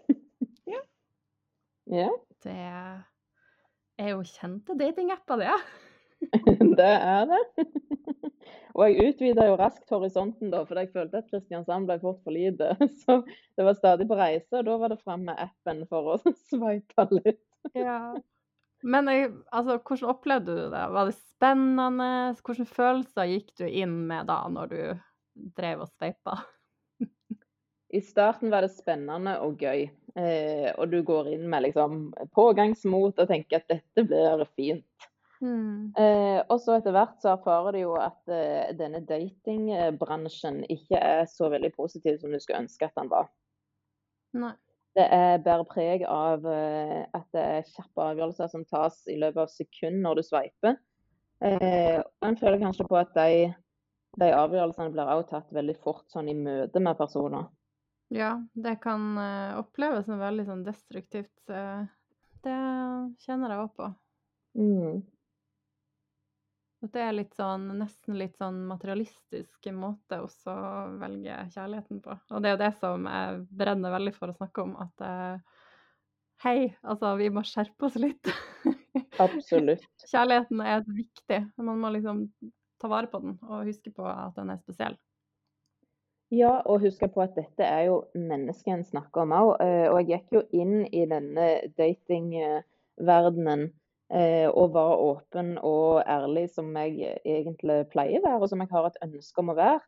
[0.65, 0.81] Ja.
[1.93, 2.09] Ja,
[2.41, 2.55] Det
[4.01, 5.51] er jo kjente datingapper, det.
[6.79, 7.43] det er det.
[8.75, 12.35] Og jeg utvida jo raskt horisonten, da, for jeg følte at Kristiansand ble fort for
[12.35, 12.73] lite.
[13.05, 13.21] Så
[13.55, 17.07] det var stadig på reise, og da var det fram med appen for å sveipe
[17.13, 17.45] litt.
[17.77, 18.17] Ja.
[18.85, 20.83] Men altså, hvordan opplevde du det?
[20.93, 22.09] Var det spennende?
[22.45, 24.81] Hvilke følelser gikk du inn med da, når du
[25.57, 26.43] drev og sveipa?
[27.95, 29.85] I starten var det spennende og gøy,
[30.19, 35.07] eh, og du går inn med liksom pågangsmot og tenker at dette blir fint.
[35.45, 35.93] Mm.
[35.99, 41.25] Eh, og så etter hvert så erfarer du jo at eh, denne datingbransjen ikke er
[41.31, 43.29] så veldig positiv som du skulle ønske at den var.
[44.35, 44.55] Nei.
[44.95, 49.43] Det er bærer preg av eh, at det er kjappe avgjørelser som tas i løpet
[49.43, 50.79] av sekund når du sveiper.
[51.43, 53.51] Eh, en føler kanskje på at de,
[54.23, 57.51] de avgjørelsene blir også tatt veldig fort sånn i møte med personer.
[58.15, 61.35] Ja, det kan eh, oppleves som veldig sånn destruktivt.
[61.51, 61.83] eh,
[62.45, 62.57] det
[63.25, 63.91] kjenner jeg òg på.
[64.61, 65.03] Mm.
[66.85, 72.17] At det er litt sånn, nesten litt sånn materialistisk måte også å velge kjærligheten på.
[72.29, 75.63] Og det er jo det som jeg brenner veldig for å snakke om, at eh,
[76.45, 78.29] hei, altså vi må skjerpe oss litt.
[79.23, 79.87] Absolutt.
[80.11, 81.41] Kjærligheten er viktig.
[81.57, 82.27] Man må liksom
[82.83, 84.99] ta vare på den og huske på at den er spesiell.
[86.35, 89.51] Ja, og husk på at dette er jo mennesket en snakker om òg.
[89.95, 93.75] Og jeg gikk jo inn i denne datingverdenen eh,
[94.11, 98.87] og var åpen og ærlig som jeg egentlig pleier å være, og som jeg har
[98.87, 99.81] et ønske om å være.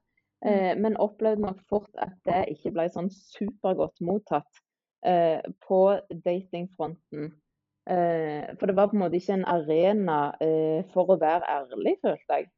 [0.45, 4.61] Eh, Men opplevde nok fort at det ikke ble sånn supergodt mottatt
[5.07, 7.31] eh, på datingfronten.
[7.89, 11.97] Eh, For det var på en måte ikke en arena eh, for å være ærlig,
[12.03, 12.51] følte jeg.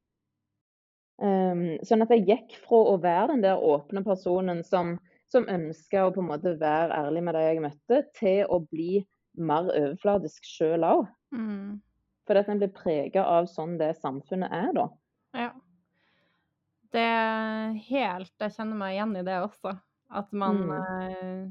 [1.19, 4.93] Um, sånn at jeg gikk fra å være den der åpne personen som,
[5.27, 9.01] som ønska å på en måte være ærlig med de jeg møtte, til å bli
[9.37, 11.07] mer overfladisk sjøl òg.
[11.35, 11.81] Mm.
[12.27, 14.87] Fordi at en blir prega av sånn det samfunnet er, da.
[15.33, 15.51] Ja.
[16.89, 19.75] Det er helt Jeg kjenner meg igjen i det også.
[20.09, 20.71] At man Mm.
[21.11, 21.49] eh,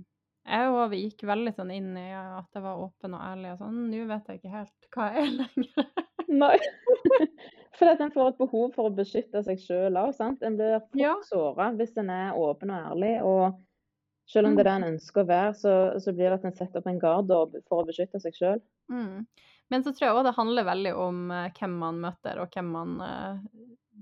[0.48, 3.90] Jeg òg gikk veldig sånn inn i at jeg var åpen og ærlig og sånn.
[3.90, 5.90] Nå vet jeg ikke helt hva jeg er lenger.
[6.28, 6.56] Nei.
[7.78, 10.16] Fordi at en får et behov for å beskytte seg sjøl òg.
[10.42, 11.14] En blir fort Ja.
[11.22, 13.22] såra hvis en er åpen og ærlig.
[13.22, 13.60] Og
[14.28, 16.56] selv om det er det en ønsker å være, så, så blir det at en
[16.56, 17.32] setter opp en gard
[17.68, 18.62] for å beskytte seg sjøl.
[18.92, 19.26] Mm.
[19.72, 22.70] Men så tror jeg òg det handler veldig om eh, hvem man møter, og hvem
[22.72, 23.42] man uh,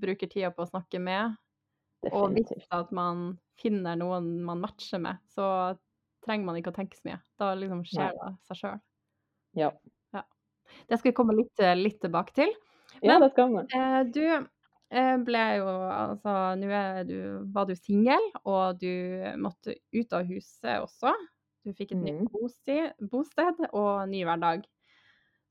[0.03, 1.35] bruker tida på å snakke med.
[2.13, 5.75] Og hvis at man finner noen man matcher med, så
[6.27, 7.19] trenger man ikke å tenke så mye.
[7.41, 8.83] Da liksom skjer det seg sjøl.
[9.59, 9.73] Ja.
[10.87, 12.53] Det skal vi komme litt, eh, litt tilbake til.
[13.03, 13.65] ja, det skal vi.
[13.79, 14.23] Eh, du
[15.27, 17.17] ble jo Altså, nå du,
[17.55, 18.91] var du singel, og du
[19.43, 21.13] måtte ut av huset også.
[21.67, 22.29] Du fikk et nytt Mhm.
[22.33, 24.67] bosted, bosted og ny hverdag.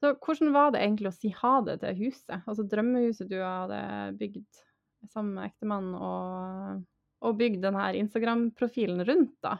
[0.01, 2.41] Så hvordan var det egentlig å si ha det til huset?
[2.47, 3.79] Altså drømmehuset du hadde
[4.19, 4.63] bygd
[5.11, 6.83] sammen med ektemannen, og,
[7.25, 9.57] og bygd denne Instagram-profilen rundt, da?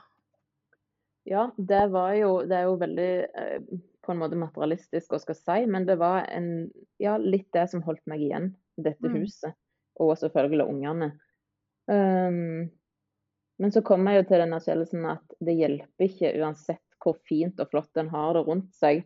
[1.26, 3.10] Ja, det var jo Det er jo veldig
[3.42, 3.62] eh,
[4.06, 6.68] på en måte materialistisk å skal si, men det var en,
[7.02, 8.52] ja, litt det som holdt meg igjen.
[8.78, 9.16] Dette Mm.
[9.16, 9.56] huset.
[10.04, 11.12] Og selvfølgelig ungene.
[11.88, 12.66] Um,
[13.62, 17.60] men så kom jeg jo til den erkjennelsen at det hjelper ikke uansett hvor fint
[17.62, 19.06] og flott en har det rundt seg,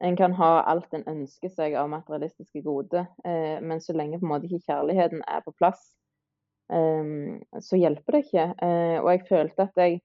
[0.00, 4.26] En kan ha alt en ønsker seg av materialistiske goder, eh, men så lenge på
[4.26, 5.86] en måte ikke kjærligheten er på plass,
[6.68, 8.44] eh, så hjelper det ikke.
[8.66, 10.02] Eh, og jeg følte at jeg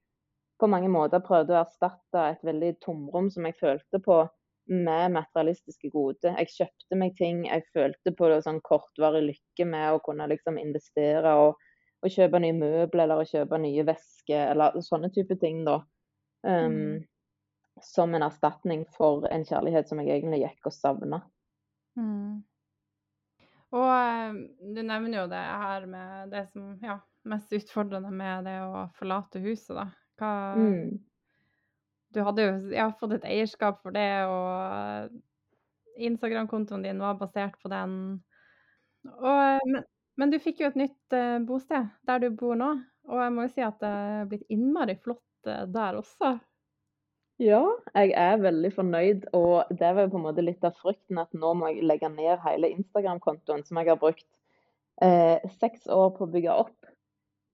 [0.62, 4.22] på mange måter prøvde å erstatte et veldig tomrom som jeg følte på,
[4.66, 6.36] med materialistiske goder.
[6.40, 10.60] Jeg kjøpte meg ting, jeg følte på det sånn kortvarig lykke med å kunne liksom
[10.62, 11.58] investere og,
[12.02, 15.82] og kjøpe nye møbler eller kjøpe nye vesker eller sånne type ting, da.
[16.46, 16.96] Um, mm.
[17.86, 21.22] Som en erstatning for en kjærlighet som jeg egentlig gikk og savna.
[21.98, 22.42] Mm.
[23.72, 24.42] Og eh,
[24.76, 29.42] du nevner jo det her med det som ja, mest utfordrende med det å forlate
[29.44, 29.88] huset, da.
[30.20, 31.00] Hva, mm
[32.14, 37.72] du hadde jo ja, fått et eierskap for det, og Instagram-kontoen din var basert på
[37.72, 37.96] den.
[39.08, 39.84] Og, men,
[40.20, 42.74] men, du fikk jo et nytt uh, bosted der du bor nå,
[43.10, 46.36] og jeg må jo si at det er blitt innmari flott uh, der også.
[47.42, 47.64] Ja,
[47.96, 51.32] jeg er veldig fornøyd, og det var jo på en måte litt av frykten at
[51.34, 54.28] nå må jeg legge ned hele Instagram-kontoen som jeg har brukt
[55.02, 56.92] eh, seks år på å bygge opp.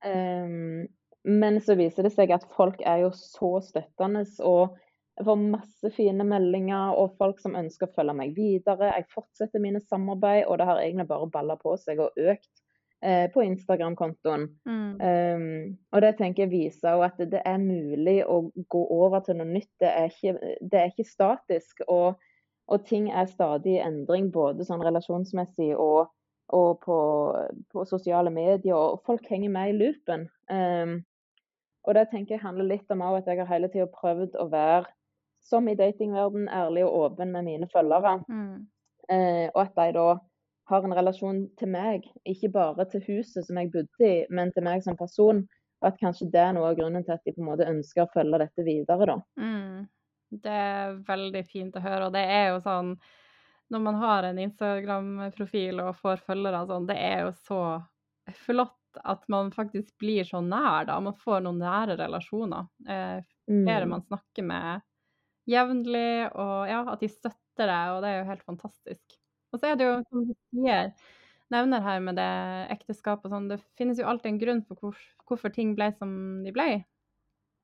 [0.04, 0.90] Um,
[1.28, 4.78] men så viser det seg at folk er jo så støttende og
[5.18, 8.92] jeg får masse fine meldinger og folk som ønsker å følge meg videre.
[8.94, 12.52] Jeg fortsetter mine samarbeid, og det har egentlig bare balla på seg og økt
[13.02, 14.46] eh, på Instagram-kontoen.
[14.70, 14.92] Mm.
[15.02, 15.48] Um,
[15.90, 19.72] og det tenker jeg viser at det er mulig å gå over til noe nytt.
[19.82, 21.82] Det er ikke, det er ikke statisk.
[21.88, 22.22] Og,
[22.70, 26.14] og, ting er stadig i endring, både sånn relasjonsmessig og,
[26.54, 27.00] og på,
[27.74, 28.78] på, sosiale medier.
[28.78, 30.30] Og folk henger med i loopen.
[30.46, 31.00] Um,
[31.88, 34.86] og det tenker jeg handler litt om at jeg har hele tida prøvd å være,
[35.48, 38.18] som i datingverden, ærlig og åpen med mine følgere.
[38.28, 38.66] Mm.
[39.08, 40.08] Eh, og at de da
[40.68, 44.66] har en relasjon til meg, ikke bare til huset som jeg bodde i, men til
[44.68, 45.46] meg som person.
[45.80, 48.04] Og at kanskje det er noe av grunnen til at de på en måte ønsker
[48.04, 49.18] å følge dette videre, da.
[49.40, 49.88] Mm.
[50.44, 52.10] Det er veldig fint å høre.
[52.10, 52.98] Og det er jo sånn
[53.72, 57.62] når man har en Instagram-profil og får følgere sånn, det er jo så
[58.46, 60.98] flott at man faktisk blir så nær, da.
[61.04, 62.68] Man får noen nære relasjoner.
[62.88, 63.94] Eh, flere mm.
[63.94, 64.86] man snakker med
[65.48, 69.18] jevnlig, og ja, at de støtter deg, og det er jo helt fantastisk.
[69.54, 70.92] Og så er det jo, som du sier,
[71.54, 72.32] nevner her med det
[72.76, 76.12] ekteskapet og sånn, det finnes jo alltid en grunn for hvor, hvorfor ting ble som
[76.44, 76.68] de ble.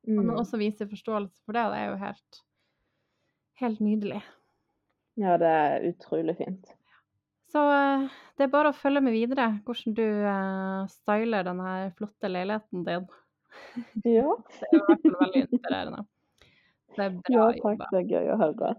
[0.08, 0.18] Mm.
[0.18, 2.40] Og man også viser forståelse for det, og det er jo helt,
[3.60, 4.22] helt nydelig.
[5.20, 6.72] Ja, det er utrolig fint.
[7.54, 12.30] Så eh, det er bare å følge med videre hvordan du uh, styler denne flotte
[12.30, 13.06] leiligheten din.
[14.02, 14.32] Ja.
[14.34, 16.00] det er i hvert fall veldig inspirerende.
[16.94, 17.84] Det er bra ja, takk.
[17.92, 18.72] Det er gøy å høre.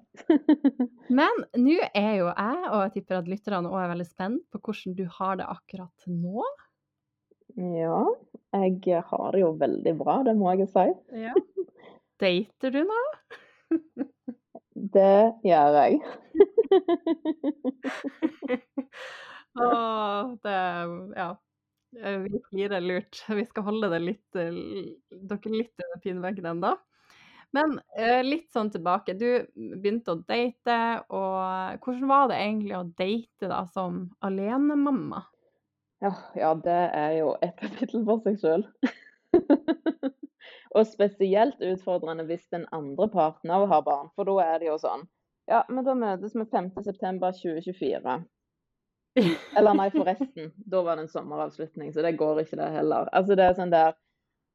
[1.20, 4.62] Men nå er jo jeg, og jeg tipper at lytterne òg er veldig spent på
[4.68, 6.44] hvordan du har det akkurat nå.
[7.56, 8.02] Ja,
[8.56, 10.88] jeg har det jo veldig bra, det må jeg jo si.
[11.24, 11.36] Ja.
[12.20, 13.02] Dater du nå?
[14.76, 16.02] Det gjør jeg.
[19.56, 20.56] Det
[21.15, 21.36] Ja.
[21.96, 23.24] Vi flirer lurt.
[23.30, 26.74] Vi skal holde det litt, dere litt under pinveggen ennå.
[27.56, 29.15] Men eh, litt sånn tilbake.
[29.15, 35.24] Du begynte å date, og hvordan var det egentlig å date da som alenemamma?
[36.04, 38.68] Ja, ja, det er jo et kapittel for seg sjøl.
[40.76, 45.06] Og spesielt utfordrende hvis den andre parten har barn, for da er det jo sånn
[45.50, 48.18] Ja, men da møtes vi 5.9.2024.
[49.58, 50.51] Eller nei, forresten.
[50.58, 53.08] Da var det en sommeravslutning, så det går ikke det heller.
[53.15, 53.95] Altså det er sånn der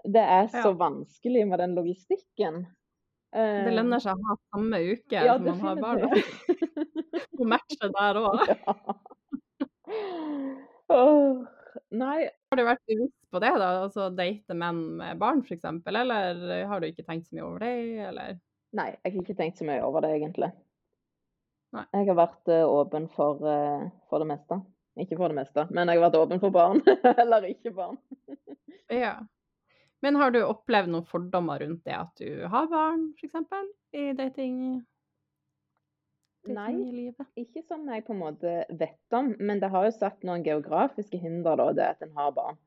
[0.04, 0.76] Det er så ja.
[0.80, 2.62] vanskelig med den logistikken.
[3.30, 6.06] Det lønner seg å ha samme uke ja, som man har barn.
[7.38, 8.40] Og matche der òg.
[8.50, 8.74] Ja.
[10.90, 11.44] Oh,
[11.94, 12.26] nei.
[12.50, 13.68] Har du vært bevisst på det, da?
[13.84, 15.68] Altså date menn med barn, f.eks.?
[15.86, 17.74] Eller har du ikke tenkt så mye over det,
[18.08, 18.40] eller?
[18.74, 20.50] Nei, jeg har ikke tenkt så mye over det, egentlig.
[21.76, 21.84] Nei.
[21.94, 24.60] Jeg har vært uh, åpen for, uh, for, det meste.
[25.00, 26.80] Ikke for det meste, men jeg har vært åpen for barn.
[27.22, 28.00] eller ikke barn.
[29.02, 29.18] ja.
[30.02, 33.36] Men har du opplevd noen fordommer rundt det at du har barn, f.eks.
[33.94, 34.80] i dating?
[36.48, 39.34] Nei, ikke som jeg på en måte vet om.
[39.38, 42.58] Men det har jo satt noen geografiske hinder, da, det at en har barn.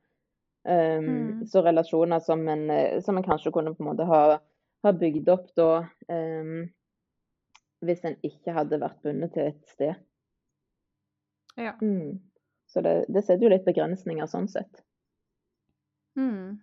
[0.64, 1.46] Um, mm.
[1.50, 4.38] Så relasjoner som en, eh, som en, kanskje kunne på en måte ha,
[4.86, 5.68] ha bygd opp da
[6.08, 6.62] um,
[7.88, 9.94] hvis en ikke hadde vært bundet til et sted.
[11.56, 11.76] Ja.
[11.80, 12.20] Mm.
[12.66, 14.82] Så det, det, setter jo litt begrensninger sånn sett.
[16.18, 16.58] Mm.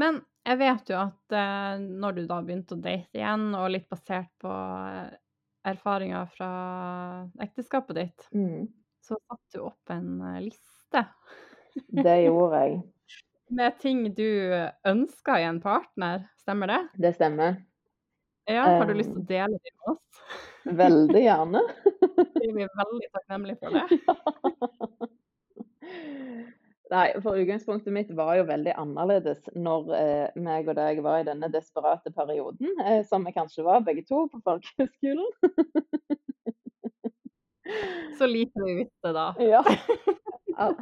[0.00, 3.88] Men jeg vet jo at eh, når du da begynte å date igjen, og litt
[3.90, 5.10] basert på uh,
[5.68, 6.52] erfaringer fra
[7.42, 8.68] ekteskapet ditt, mm.
[9.04, 11.04] så satte du opp en uh, liste.
[11.90, 12.80] Det gjorde jeg.
[13.58, 14.30] Med ting du
[14.86, 16.80] ønska i en partner, stemmer det?
[17.02, 17.58] Det stemmer.
[18.50, 20.04] Ja, har du lyst til å dele det med oss?
[20.80, 21.60] Veldig gjerne.
[22.40, 23.84] Vi er veldig takknemlige for det.
[26.90, 31.26] Nei, for utgangspunktet mitt var jo veldig annerledes når eh, meg og deg var i
[31.28, 35.30] denne desperate perioden, eh, som vi kanskje var begge to på folkehøgskolen.
[38.18, 39.34] Så lite vi visste da.
[39.38, 39.62] Ja.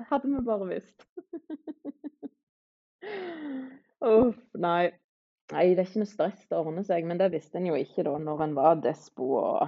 [0.09, 0.97] Hadde vi bare visst.
[4.01, 4.93] Uff, nei.
[5.49, 7.07] Nei, det er ikke noe stress, det ordner seg.
[7.09, 9.65] Men det visste en jo ikke da når en var despo og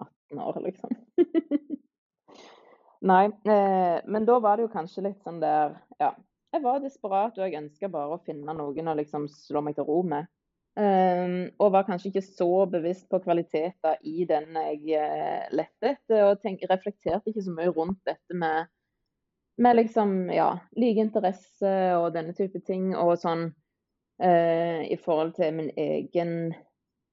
[0.00, 0.96] 18 år, liksom.
[3.10, 6.14] nei, eh, men da var det jo kanskje litt sånn der Ja.
[6.50, 9.86] Jeg var desperat, og jeg ønska bare å finne noen å liksom slå meg til
[9.86, 10.26] ro med.
[10.74, 16.24] Um, og var kanskje ikke så bevisst på kvaliteter i den jeg uh, lette etter.
[16.26, 18.66] Og tenk, reflekterte ikke så mye rundt dette med,
[19.62, 22.96] med liksom, ja, like interesse og denne type ting.
[22.98, 23.52] Og sånn
[24.22, 26.52] uh, i forhold til min egen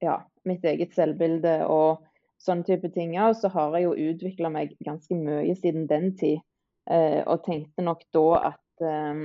[0.02, 2.04] ja, mitt eget selvbilde og
[2.42, 3.16] sånne type ting.
[3.22, 6.44] Og så har jeg jo utvikla meg ganske mye siden den tid.
[6.88, 9.24] eh, og tenkte nok da at eh,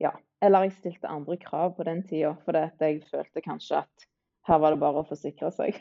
[0.00, 4.06] ja, eller jeg stilte andre krav på den tida, fordi jeg følte kanskje at
[4.48, 5.76] her var det bare å forsikre seg.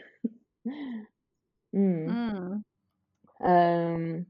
[1.77, 2.09] mm.
[2.11, 2.57] Mm.
[3.39, 4.25] Um,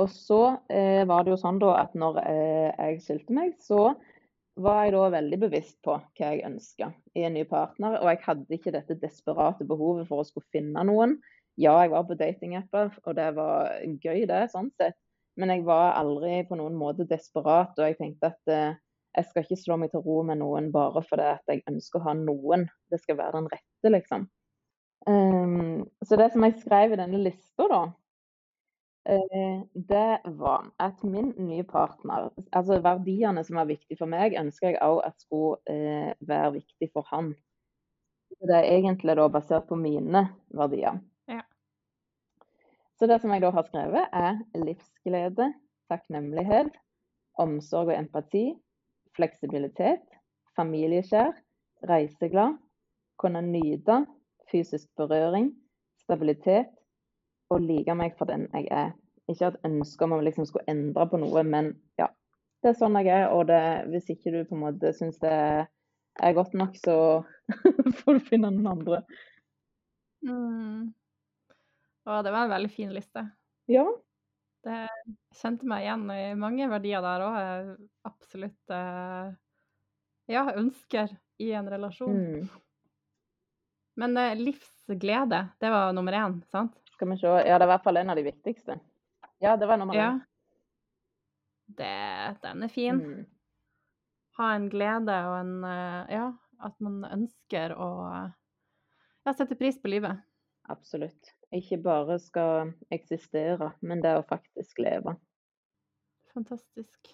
[0.00, 0.40] og så
[0.72, 3.90] eh, var det jo sånn da at når eh, jeg skilte meg, så
[4.56, 7.98] var jeg da veldig bevisst på hva jeg ønska i en ny partner.
[8.00, 11.18] Og jeg hadde ikke dette desperate behovet for å skulle finne noen.
[11.60, 14.98] Ja, jeg var på datingapper, og det var gøy, det, sånn sett.
[15.36, 18.78] Men jeg var aldri på noen måte desperat, og jeg tenkte at eh,
[19.16, 22.08] jeg skal ikke slå meg til ro med noen bare fordi at jeg ønsker å
[22.10, 22.66] ha noen.
[22.92, 24.26] Det skal være den rette, liksom.
[25.06, 27.82] Um, så det som jeg skrev i denne lista, da,
[29.74, 34.80] det var at min nye partner Altså verdiene som var viktige for meg, ønsker jeg
[34.82, 37.30] òg at skulle uh, være viktig for han.
[38.42, 40.98] Det er egentlig da basert på mine verdier.
[41.30, 41.44] Ja.
[42.98, 45.52] Så det som jeg da har skrevet, er livsglede,
[45.88, 46.74] takknemlighet,
[47.38, 48.48] omsorg og empati,
[49.16, 50.02] fleksibilitet,
[50.58, 51.30] familiekjær,
[51.88, 52.58] reiseglad,
[53.22, 54.02] kunne nyte,
[54.50, 55.52] fysisk berøring,
[56.02, 56.75] stabilitet
[57.52, 58.92] og like meg for den jeg er.
[59.30, 62.10] Ikke et ønske om å liksom skulle endre på noe, men ja.
[62.62, 65.34] Det er sånn jeg er, og det, hvis ikke du på en måte syns det
[65.36, 66.96] er godt nok, så
[68.00, 69.02] får du finne noen andre.
[70.26, 70.88] Mm.
[72.06, 73.26] Å, det var en veldig fin liste.
[73.70, 73.84] Ja,
[74.66, 74.86] det
[75.38, 77.68] kjente meg igjen i mange verdier der òg.
[78.08, 79.28] Absolutt eh,
[80.32, 82.16] ja, ønsker i en relasjon.
[82.16, 82.48] Mm.
[84.02, 86.74] Men eh, livsglede, det var nummer én, sant?
[86.96, 87.28] Skal vi se.
[87.44, 88.78] Ja, det er i hvert fall en av de viktigste.
[89.44, 90.20] Ja, det var nummer én.
[91.76, 91.92] Det,
[92.42, 93.02] den er fin.
[93.02, 93.24] Mm.
[94.40, 96.26] Ha en glede og en eh, Ja,
[96.64, 97.90] at man ønsker å
[99.26, 100.24] ja, sette pris på livet.
[100.72, 105.16] Absolutt ikke bare skal eksistere, men det å faktisk leve.
[106.34, 107.12] Fantastisk.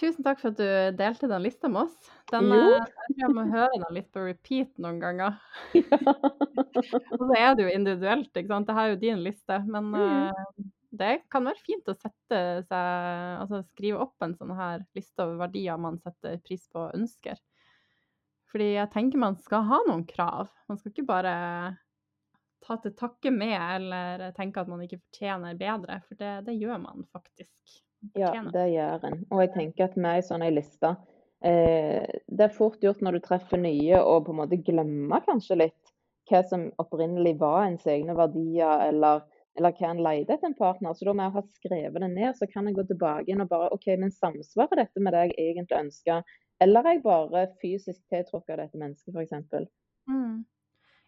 [0.00, 2.12] Tusen takk for at du delte den lista med oss.
[2.32, 5.36] Den, eh, jeg må høre den litt på repeat noen ganger.
[5.76, 5.98] Ja.
[7.12, 8.70] og så er det jo individuelt, ikke sant.
[8.70, 9.60] Det er jo din liste.
[9.68, 10.70] Men mm.
[11.02, 15.44] det kan være fint å sette seg Altså skrive opp en sånn her liste over
[15.44, 17.36] verdier man setter pris på og ønsker.
[18.52, 20.48] Fordi jeg tenker man skal ha noen krav.
[20.72, 21.36] Man skal ikke bare
[22.62, 26.78] ta til takke med eller tenke at man ikke fortjener bedre, for det, det gjør
[26.80, 27.82] man faktisk.
[28.18, 29.20] Ja, det gjør en.
[29.30, 30.94] Og jeg tenker at med ei sånn liste
[31.46, 35.60] eh, Det er fort gjort når du treffer nye og på en måte glemmer kanskje
[35.64, 35.92] litt
[36.30, 39.24] hva som opprinnelig var ens egne verdier, eller,
[39.58, 40.94] eller hva en leide etter en partner.
[40.94, 43.50] Så da med å ha skrevet det ned, så kan jeg gå tilbake inn og
[43.50, 46.22] bare OK, men samsvarer dette med det jeg egentlig ønsker?
[46.62, 49.68] Eller er jeg bare fysisk tiltrukket av dette mennesket, f.eks.?
[50.10, 50.44] Mm.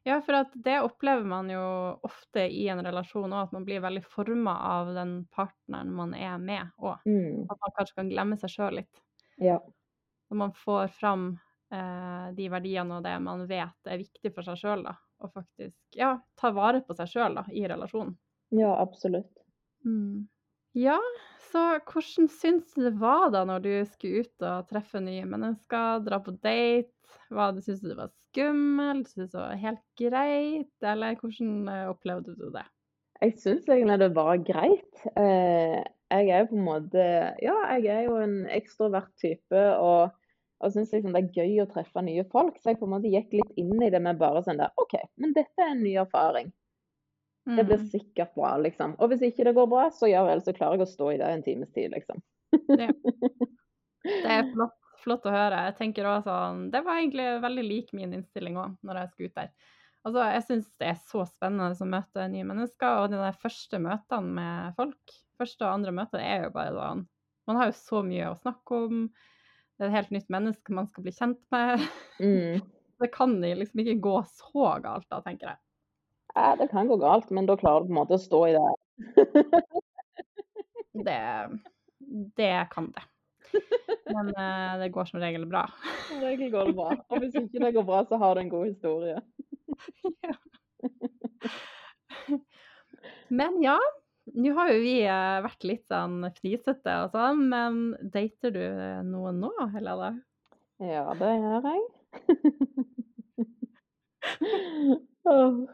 [0.07, 1.63] Ja, for at det opplever man jo
[2.05, 6.37] ofte i en relasjon òg, at man blir veldig forma av den partneren man er
[6.43, 7.01] med òg.
[7.09, 7.47] Mm.
[7.49, 9.01] At man kanskje kan glemme seg sjøl litt.
[9.41, 9.57] Ja.
[10.29, 11.25] Når man får fram
[11.73, 14.93] eh, de verdiene og det man vet er viktig for seg sjøl, da.
[15.25, 18.13] Og faktisk ja, ta vare på seg sjøl i relasjonen.
[18.53, 19.33] Ja, absolutt.
[19.89, 20.27] Mm.
[20.77, 20.99] Ja,
[21.55, 26.03] så hvordan syns du det var da når du skulle ut og treffe nye mennesker,
[26.03, 26.91] dra på date?
[27.31, 29.11] Hva du Syns du det var skummelt?
[29.13, 30.73] Syns du det var helt greit?
[30.83, 32.65] Eller hvordan eh, opplevde du det?
[33.23, 35.05] Jeg syns egentlig det var greit.
[35.15, 35.79] Eh,
[36.11, 37.07] jeg er jo på en måte
[37.45, 39.65] Ja, jeg er jo en ekstrovert type.
[39.79, 40.11] og
[40.65, 42.57] og syns liksom det er gøy å treffe nye folk.
[42.57, 44.95] Så jeg på en måte gikk litt inn i det med bare sånn der OK,
[45.21, 46.53] men dette er en ny erfaring.
[47.45, 47.89] Det blir mm.
[47.93, 48.95] sikkert bra, liksom.
[48.99, 51.19] Og hvis ikke det går bra, så gjør jeg, så klarer jeg å stå i
[51.21, 52.23] det en times tid, liksom.
[52.81, 52.89] ja.
[54.05, 55.63] Det er flott, flott, å høre.
[55.69, 59.31] Jeg tenker også sånn, Det var egentlig veldig lik min innstilling òg, når jeg skulle
[59.31, 59.53] ut der.
[60.05, 63.81] Altså, Jeg syns det er så spennende å møte nye mennesker, og de der første
[63.81, 67.07] møtene med folk, første og andre møter, er jo bare sånn
[67.49, 69.01] Man har jo så mye å snakke om.
[69.75, 71.89] Det er et helt nytt menneske man skal bli kjent med.
[72.21, 72.63] Mm.
[73.03, 75.64] Det kan liksom ikke gå så galt da, tenker jeg.
[76.35, 78.55] Ja, det kan gå galt, men da klarer du på en måte å stå i
[78.57, 78.71] det.
[81.07, 81.21] det,
[82.39, 83.05] det kan det.
[84.11, 85.69] Men uh, det går som regel bra.
[86.09, 86.91] Som regel går det bra.
[87.09, 89.21] Og hvis ikke det går bra, så har du en god historie.
[90.27, 90.35] ja.
[93.31, 93.79] Men ja,
[94.35, 98.65] nå har jo vi uh, vært litt sånn fnisete og sånn, men dater du
[99.07, 100.17] noen nå, Helene?
[100.83, 101.83] Ja, det gjør jeg.
[105.31, 105.65] oh.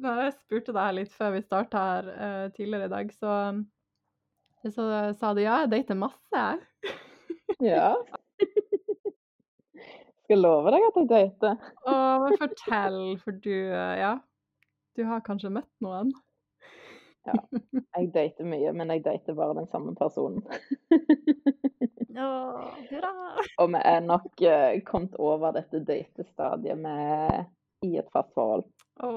[0.00, 3.34] Når jeg spurte deg litt før vi starta her uh, tidligere i dag, så,
[4.64, 4.86] så
[5.18, 6.44] sa du ja, jeg dater masse.
[7.72, 7.90] ja.
[10.24, 11.70] Skal love deg at jeg dater.
[11.84, 11.94] Å,
[12.24, 13.52] men fortell, for du
[14.00, 14.14] Ja,
[14.96, 16.14] du har kanskje møtt noen?
[17.28, 17.36] ja.
[17.98, 20.40] Jeg dater mye, men jeg dater bare den samme personen.
[22.16, 23.12] Hurra!
[23.60, 27.44] Og vi er nok uh, kommet over dette datestadiet med
[27.86, 28.66] i et fast forhold.
[29.00, 29.10] Å,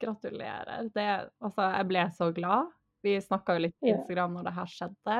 [0.00, 0.88] gratulerer.
[0.94, 1.06] Det,
[1.42, 2.70] altså, jeg ble så glad.
[3.02, 5.16] Vi snakka jo litt på Instagram når det her skjedde.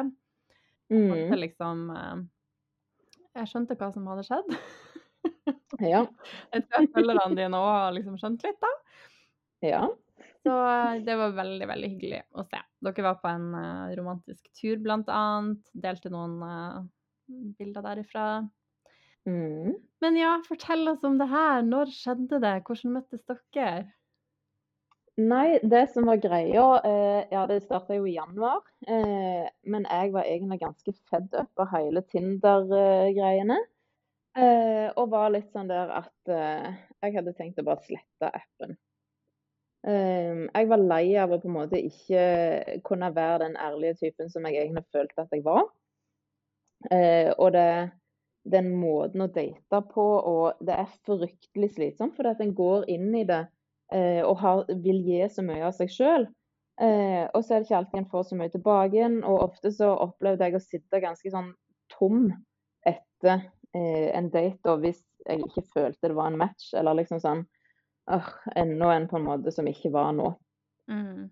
[0.92, 1.34] Mm.
[1.40, 2.22] Liksom, eh,
[3.40, 4.54] jeg skjønte hva som hadde skjedd.
[5.82, 6.04] ja.
[6.52, 8.70] Jeg tror følgerne dine òg har liksom skjønt litt, da.
[9.64, 9.82] Ja.
[10.42, 12.60] Så eh, det var veldig, veldig hyggelig å se.
[12.82, 15.62] Dere var på en uh, romantisk tur, blant annet.
[15.72, 16.42] Delte noen
[17.58, 18.26] bilder derifra.
[19.28, 19.74] Mm.
[20.02, 21.62] Men ja, fortell oss om det her.
[21.62, 22.54] Når skjedde det?
[22.66, 23.92] Hvordan møttes dere?
[25.20, 28.62] Nei, det som var greia eh, Ja, det starta jo i januar.
[28.88, 33.58] Eh, men jeg var egentlig ganske fedd up av hele Tinder-greiene.
[34.32, 36.72] Eh, og var litt sånn der at eh,
[37.04, 38.78] jeg hadde tenkt å bare slette appen.
[39.84, 44.32] Eh, jeg var lei av å på en måte ikke kunne være den ærlige typen
[44.32, 45.68] som jeg egentlig følte at jeg var.
[46.90, 47.68] Eh, og det
[48.44, 53.12] den måten å date på, og det er fryktelig slitsomt, fordi at en går inn
[53.14, 53.44] i det
[53.94, 56.26] eh, og har, vil gi så mye av seg sjøl.
[56.82, 59.72] Eh, og så er det ikke alltid en får så mye tilbake igjen, og ofte
[59.74, 61.52] så opplevde jeg å sitte ganske sånn
[61.92, 62.30] tom
[62.88, 63.44] etter
[63.76, 67.44] eh, en date, og hvis jeg ikke følte det var en match, eller liksom sånn
[68.10, 70.32] øh, Enda en på en måte som ikke var nå.
[70.90, 71.28] Mm.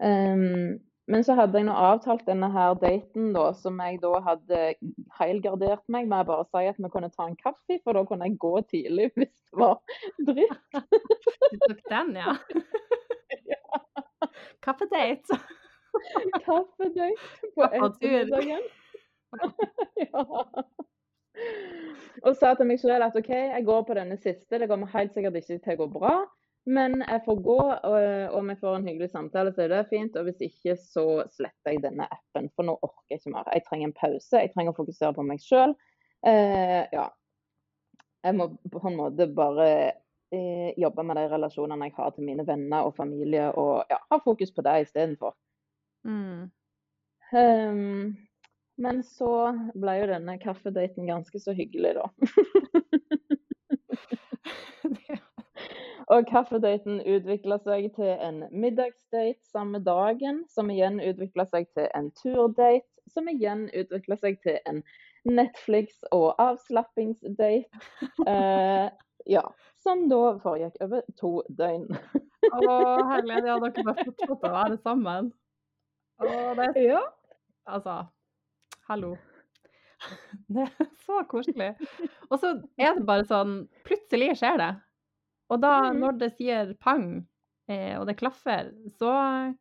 [0.00, 4.62] Um, men så hadde jeg nå avtalt denne her daten, da, som jeg da hadde
[5.20, 8.26] heilgardert meg med å bare si at vi kunne ta en kaffe, for da kunne
[8.26, 9.78] jeg gå tidlig hvis det var
[10.26, 10.80] dritt.
[11.52, 12.34] Du tok den, ja?
[13.52, 13.82] ja.
[14.66, 15.38] Kaffedate.
[16.46, 17.12] Kaffedate
[17.54, 18.66] på ettermiddagen.
[20.02, 20.26] ja.
[22.24, 25.14] Og sa til meg selv at OK, jeg går på denne siste, det kommer helt
[25.14, 26.16] sikkert ikke til å gå bra.
[26.66, 30.16] Men jeg får gå, og, vi får en hyggelig samtale, så er det fint.
[30.18, 33.52] Og hvis ikke, så sletter jeg denne appen, for nå orker jeg ikke mer.
[33.54, 35.76] Jeg trenger en pause, jeg trenger å fokusere på meg sjøl.
[36.26, 37.06] Eh, ja.
[38.26, 39.68] Jeg må på en måte bare
[40.34, 44.18] eh, jobbe med de relasjonene jeg har til mine venner og familie, og ja, ha
[44.24, 45.36] fokus på det istedenfor.
[46.06, 46.48] Mm.
[47.30, 48.16] Um,
[48.82, 49.30] men så
[49.78, 52.10] ble jo denne kaffedaten ganske så hyggelig, da.
[56.06, 62.12] Og kaffedaten utvikla seg til en middagsdate samme dagen, som igjen utvikla seg til en
[62.20, 64.82] turdate, som igjen utvikla seg til en
[65.26, 67.64] Netflix- og avslappingsdate.
[68.30, 68.86] Eh,
[69.26, 69.42] ja.
[69.82, 71.86] Som da foregikk over to døgn.
[72.54, 72.76] Å,
[73.10, 73.46] herlighet.
[73.46, 75.30] Ja, dere bare fortsatte å være sammen.
[76.22, 77.02] Å, det er Ja.
[77.66, 77.96] Altså,
[78.86, 79.16] hallo.
[80.46, 81.72] Det er så koselig.
[82.30, 84.72] Og så er det bare sånn Plutselig skjer det.
[85.50, 86.00] Og da, Mhm.
[86.00, 87.26] når det sier pang,
[87.68, 89.54] eh, og det klaffer, så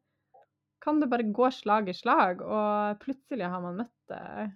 [0.82, 4.52] kan det bare gå slag i slag, og plutselig har man møtt det.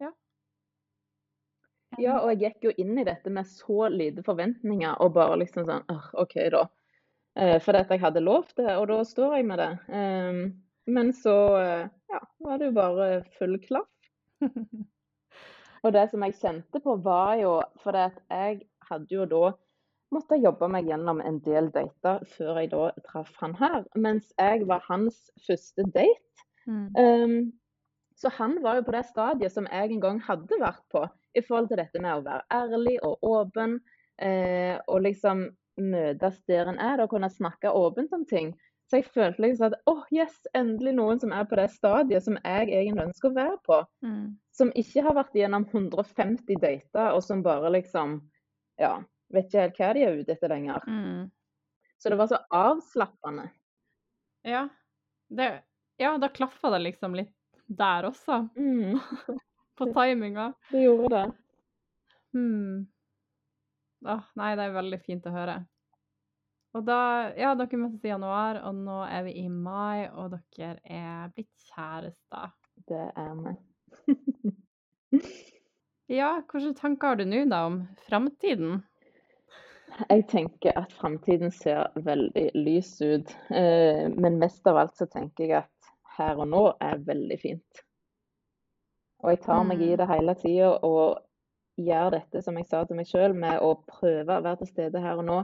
[0.00, 0.10] Ja.
[1.98, 5.64] Ja, og jeg gikk jo inn i dette med så lite forventninger og bare liksom
[5.68, 6.66] sånn «Åh, OK, da.
[7.36, 9.70] Eh, fordi at jeg hadde lovt det, og da står jeg med det.
[9.88, 13.08] Um, men så eh, ja, var det jo bare
[13.38, 13.88] full klaff.
[15.84, 17.50] Og det som jeg kjente på, var jo
[17.82, 19.52] For jeg hadde jo da
[20.16, 23.84] måtte jobbe meg gjennom en del dater før jeg da traff han her.
[23.94, 26.48] Mens jeg var hans første date.
[26.66, 26.88] Mm.
[26.98, 27.38] Um,
[28.16, 31.04] så han var jo på det stadiet som jeg en gang hadde vært på,
[31.36, 33.76] i forhold til dette med å være ærlig og åpen,
[34.24, 38.54] eh, og liksom møtes der en er, og kunne snakke åpent om ting.
[38.88, 42.38] Så jeg følte liksom at åh, yes, endelig noen som er på det stadiet som
[42.38, 43.80] jeg egentlig ønsker å være på.
[44.06, 44.36] Mm.
[44.54, 48.20] Som ikke har vært gjennom 150 dater, og som bare liksom
[48.76, 48.98] Ja,
[49.34, 50.84] vet ikke helt hva de er ute etter lenger.
[50.86, 51.30] Mm.
[51.98, 53.48] Så det var så avslappende.
[54.46, 54.66] Ja.
[55.28, 55.48] Det,
[55.98, 57.32] ja, da klaffa det liksom litt
[57.66, 59.00] der også, Mm,
[59.78, 60.52] på timinga.
[60.70, 61.24] det gjorde det.
[62.36, 62.84] Hmm.
[64.06, 65.56] Åh, nei, det er veldig fint å høre.
[66.76, 70.76] Og da, ja, dere møttes i januar, og nå er vi i mai, og dere
[70.84, 72.52] er blitt kjærester.
[72.86, 73.56] Det er vi.
[76.06, 78.76] Ja, hvilke tanker har du nå da om framtiden?
[79.96, 83.30] Jeg tenker at framtiden ser veldig lys ut.
[83.50, 87.82] Eh, men mest av alt så tenker jeg at her og nå er veldig fint.
[89.24, 89.96] Og jeg tar meg i Mm.
[89.96, 91.22] det hele tida og
[91.78, 95.00] gjør dette som jeg sa til meg sjøl, med å prøve å være til stede
[95.00, 95.38] her og nå.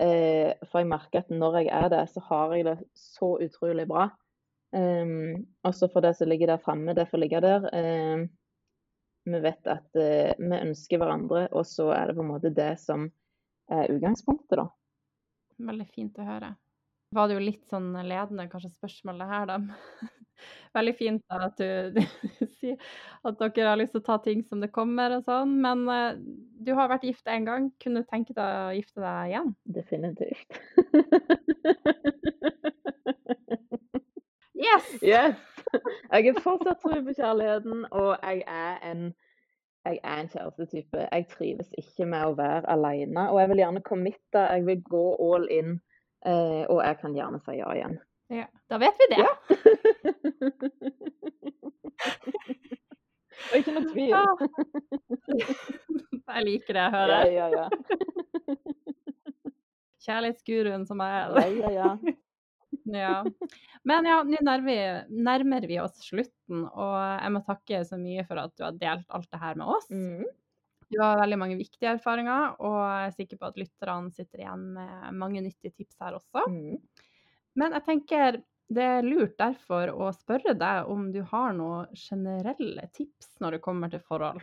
[0.00, 3.88] Eh, for jeg merker at når jeg er det, så har jeg det så utrolig
[3.88, 4.10] bra.
[4.74, 7.68] Um, også for det som ligger der framme, det får ligge der.
[7.76, 8.30] Um,
[9.26, 12.80] vi vet at eh, vi ønsker hverandre, og så er det på en måte det
[12.80, 13.10] som
[13.92, 14.66] utgangspunktet, da.
[15.62, 16.54] Veldig fint å høre.
[17.12, 19.56] Var det jo litt sånn ledende, kanskje, spørsmålet her, da.
[20.76, 22.00] Veldig fint da at du,
[22.40, 22.76] du sier
[23.28, 26.16] at dere har lyst til å ta ting som det kommer og sånn, men eh,
[26.64, 27.68] du har vært gift én gang.
[27.82, 29.52] Kunne du tenke deg å gifte deg igjen?
[29.76, 30.60] Definitivt.
[34.62, 35.02] Yes!
[35.02, 35.38] yes!
[36.12, 39.08] Jeg er fortsatt tro på kjærligheten, og jeg er en
[39.84, 41.08] jeg er en kjærestetype.
[41.12, 44.42] Jeg trives ikke med å være alene, og jeg vil gjerne committe.
[44.54, 45.04] Jeg vil gå
[45.34, 45.72] all in,
[46.26, 47.98] eh, og jeg kan gjerne si ja igjen.
[48.32, 49.18] Ja, da vet vi det.
[49.20, 49.32] Ja.
[53.50, 54.14] og ikke noe tvil.
[56.32, 57.22] Jeg liker det jeg Ja, hører.
[57.32, 57.66] ja, ja.
[60.02, 61.26] Kjærlighetsguruen som jeg er.
[61.36, 61.70] ja, ja.
[61.72, 62.14] Ja.
[63.88, 68.24] Men ja, nå nærmer, vi- nærmer vi oss slutten, og jeg må takke så mye
[68.28, 69.90] for at du har delt alt det her med oss.
[69.90, 70.24] Mm.
[70.92, 74.64] Du har veldig mange viktige erfaringer, og jeg er sikker på at lytterne sitter igjen
[74.76, 76.44] med mange nyttige tips her også.
[76.52, 76.80] Mm.
[77.60, 82.86] Men jeg tenker det er lurt derfor å spørre deg om du har noen generelle
[82.96, 84.40] tips når det kommer til forhold,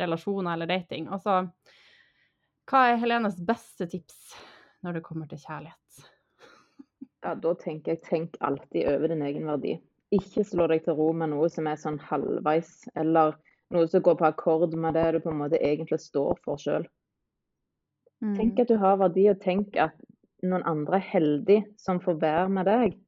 [0.00, 1.06] relasjoner eller dating.
[1.12, 1.44] Altså,
[2.70, 4.32] hva er Helenes beste tips
[4.86, 6.02] når det kommer til kjærlighet?
[7.24, 9.74] Ja, da tenker jeg tenk alltid over din egen verdi.
[10.14, 13.36] Ikke slå deg til ro med noe som er sånn halvveis, eller
[13.74, 16.88] noe som går på akkord med det du på en måte egentlig står for sjøl.
[18.24, 18.34] Mm.
[18.36, 19.94] Tenk at du har verdi, og tenk at
[20.42, 22.98] noen andre er heldige som får være med deg.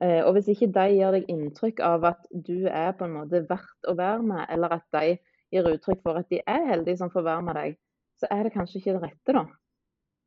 [0.00, 3.42] Eh, Og hvis ikke de gir deg inntrykk av at du er på en måte
[3.50, 5.16] verdt å være med, eller at de
[5.50, 7.78] gir uttrykk for at de er heldige som får være med deg,
[8.22, 9.44] så er det kanskje ikke det rette, da.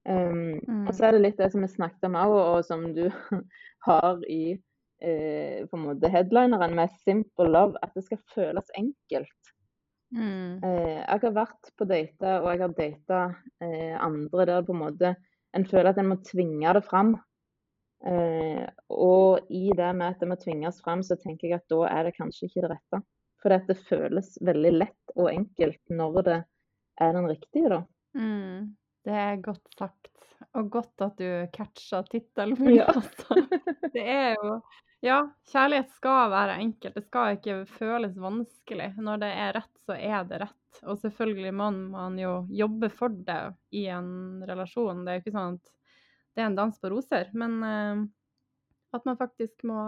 [0.09, 0.87] Um, Mm.
[0.87, 3.03] Og så er det litt det som vi snakket om òg, og som du
[3.87, 4.57] har i
[5.01, 9.51] eh, på en måte headlineren med 'simple love', at det skal føles enkelt.
[10.11, 10.63] Mm.
[10.63, 13.19] Eh, jeg har vært på dater, og jeg har data
[13.63, 15.15] eh, andre der på en måte
[15.55, 17.15] en føler at en må tvinge det fram.
[18.07, 21.85] Eh, og i det med at det må tvinges fram, så tenker jeg at da
[21.89, 23.01] er det kanskje ikke det rette.
[23.41, 26.39] For det føles veldig lett og enkelt når det
[27.01, 27.81] er den riktige, da.
[28.15, 28.75] Mm.
[29.05, 30.09] Det er godt sagt,
[30.57, 32.57] og godt at du catcha tittelen.
[32.69, 32.87] Ja.
[32.91, 33.99] det, altså.
[34.01, 34.61] Er jo
[35.01, 36.93] Ja, kjærlighet skal være enkelt.
[36.93, 38.91] Det skal ikke føles vanskelig.
[39.01, 40.81] Når det er rett, så er det rett.
[40.85, 43.39] Og selvfølgelig må man jo jobbe for det
[43.73, 45.01] i en relasjon.
[45.01, 45.71] Det er jo ikke sånn at
[46.31, 48.03] det er en dans på roser, men uh,
[48.93, 49.81] at man faktisk må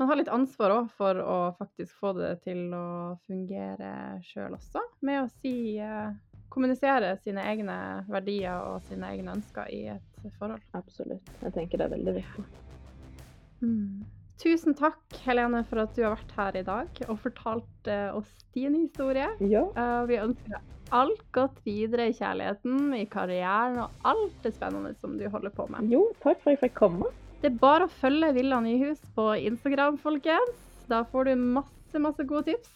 [0.00, 4.80] Man har litt ansvar òg for å faktisk få det til å fungere sjøl også,
[5.04, 6.08] med å si eh,
[6.52, 7.76] kommunisere sine egne
[8.10, 10.62] verdier og sine egne ønsker i et forhold.
[10.76, 11.30] Absolutt.
[11.42, 12.44] Jeg tenker det er veldig viktig.
[13.62, 14.02] Mm.
[14.42, 18.30] Tusen takk, Helene, for at du har vært her i dag og fortalt eh, oss
[18.56, 19.28] din historie.
[19.46, 19.68] Ja.
[19.70, 24.92] Eh, vi ønsker deg alt godt videre i kjærligheten, i karrieren og alt det spennende
[25.00, 25.88] som du holder på med.
[25.92, 27.12] Jo, takk for at jeg fikk komme.
[27.40, 30.58] Det er bare å følge Villa Nyhus på Instagram, folkens.
[30.90, 32.74] Da får du masse, masse gode tips.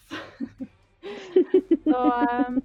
[1.86, 2.00] Så
[2.30, 2.56] eh,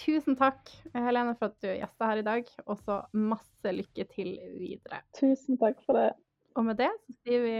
[0.00, 2.48] tusen takk, Helene, for at du gjesta her i dag.
[2.66, 5.02] Og så masse lykke til videre.
[5.18, 6.10] Tusen takk for det.
[6.58, 7.54] Og med det så sier vi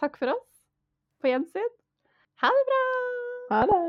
[0.00, 0.48] takk for oss.
[1.20, 1.76] På gjensyn.
[2.40, 2.82] Ha det bra!
[3.50, 3.80] Ha det.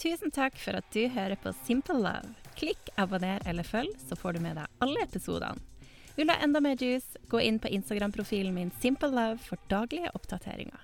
[0.00, 2.32] Tusen takk for at du hører på Simple Love.
[2.58, 5.62] Klikk abonner eller følg, så får du med deg alle episodene.
[6.14, 10.12] Vil du ha enda mer juice, gå inn på Instagram-profilen min Simple Love for daglige
[10.14, 10.83] oppdateringer.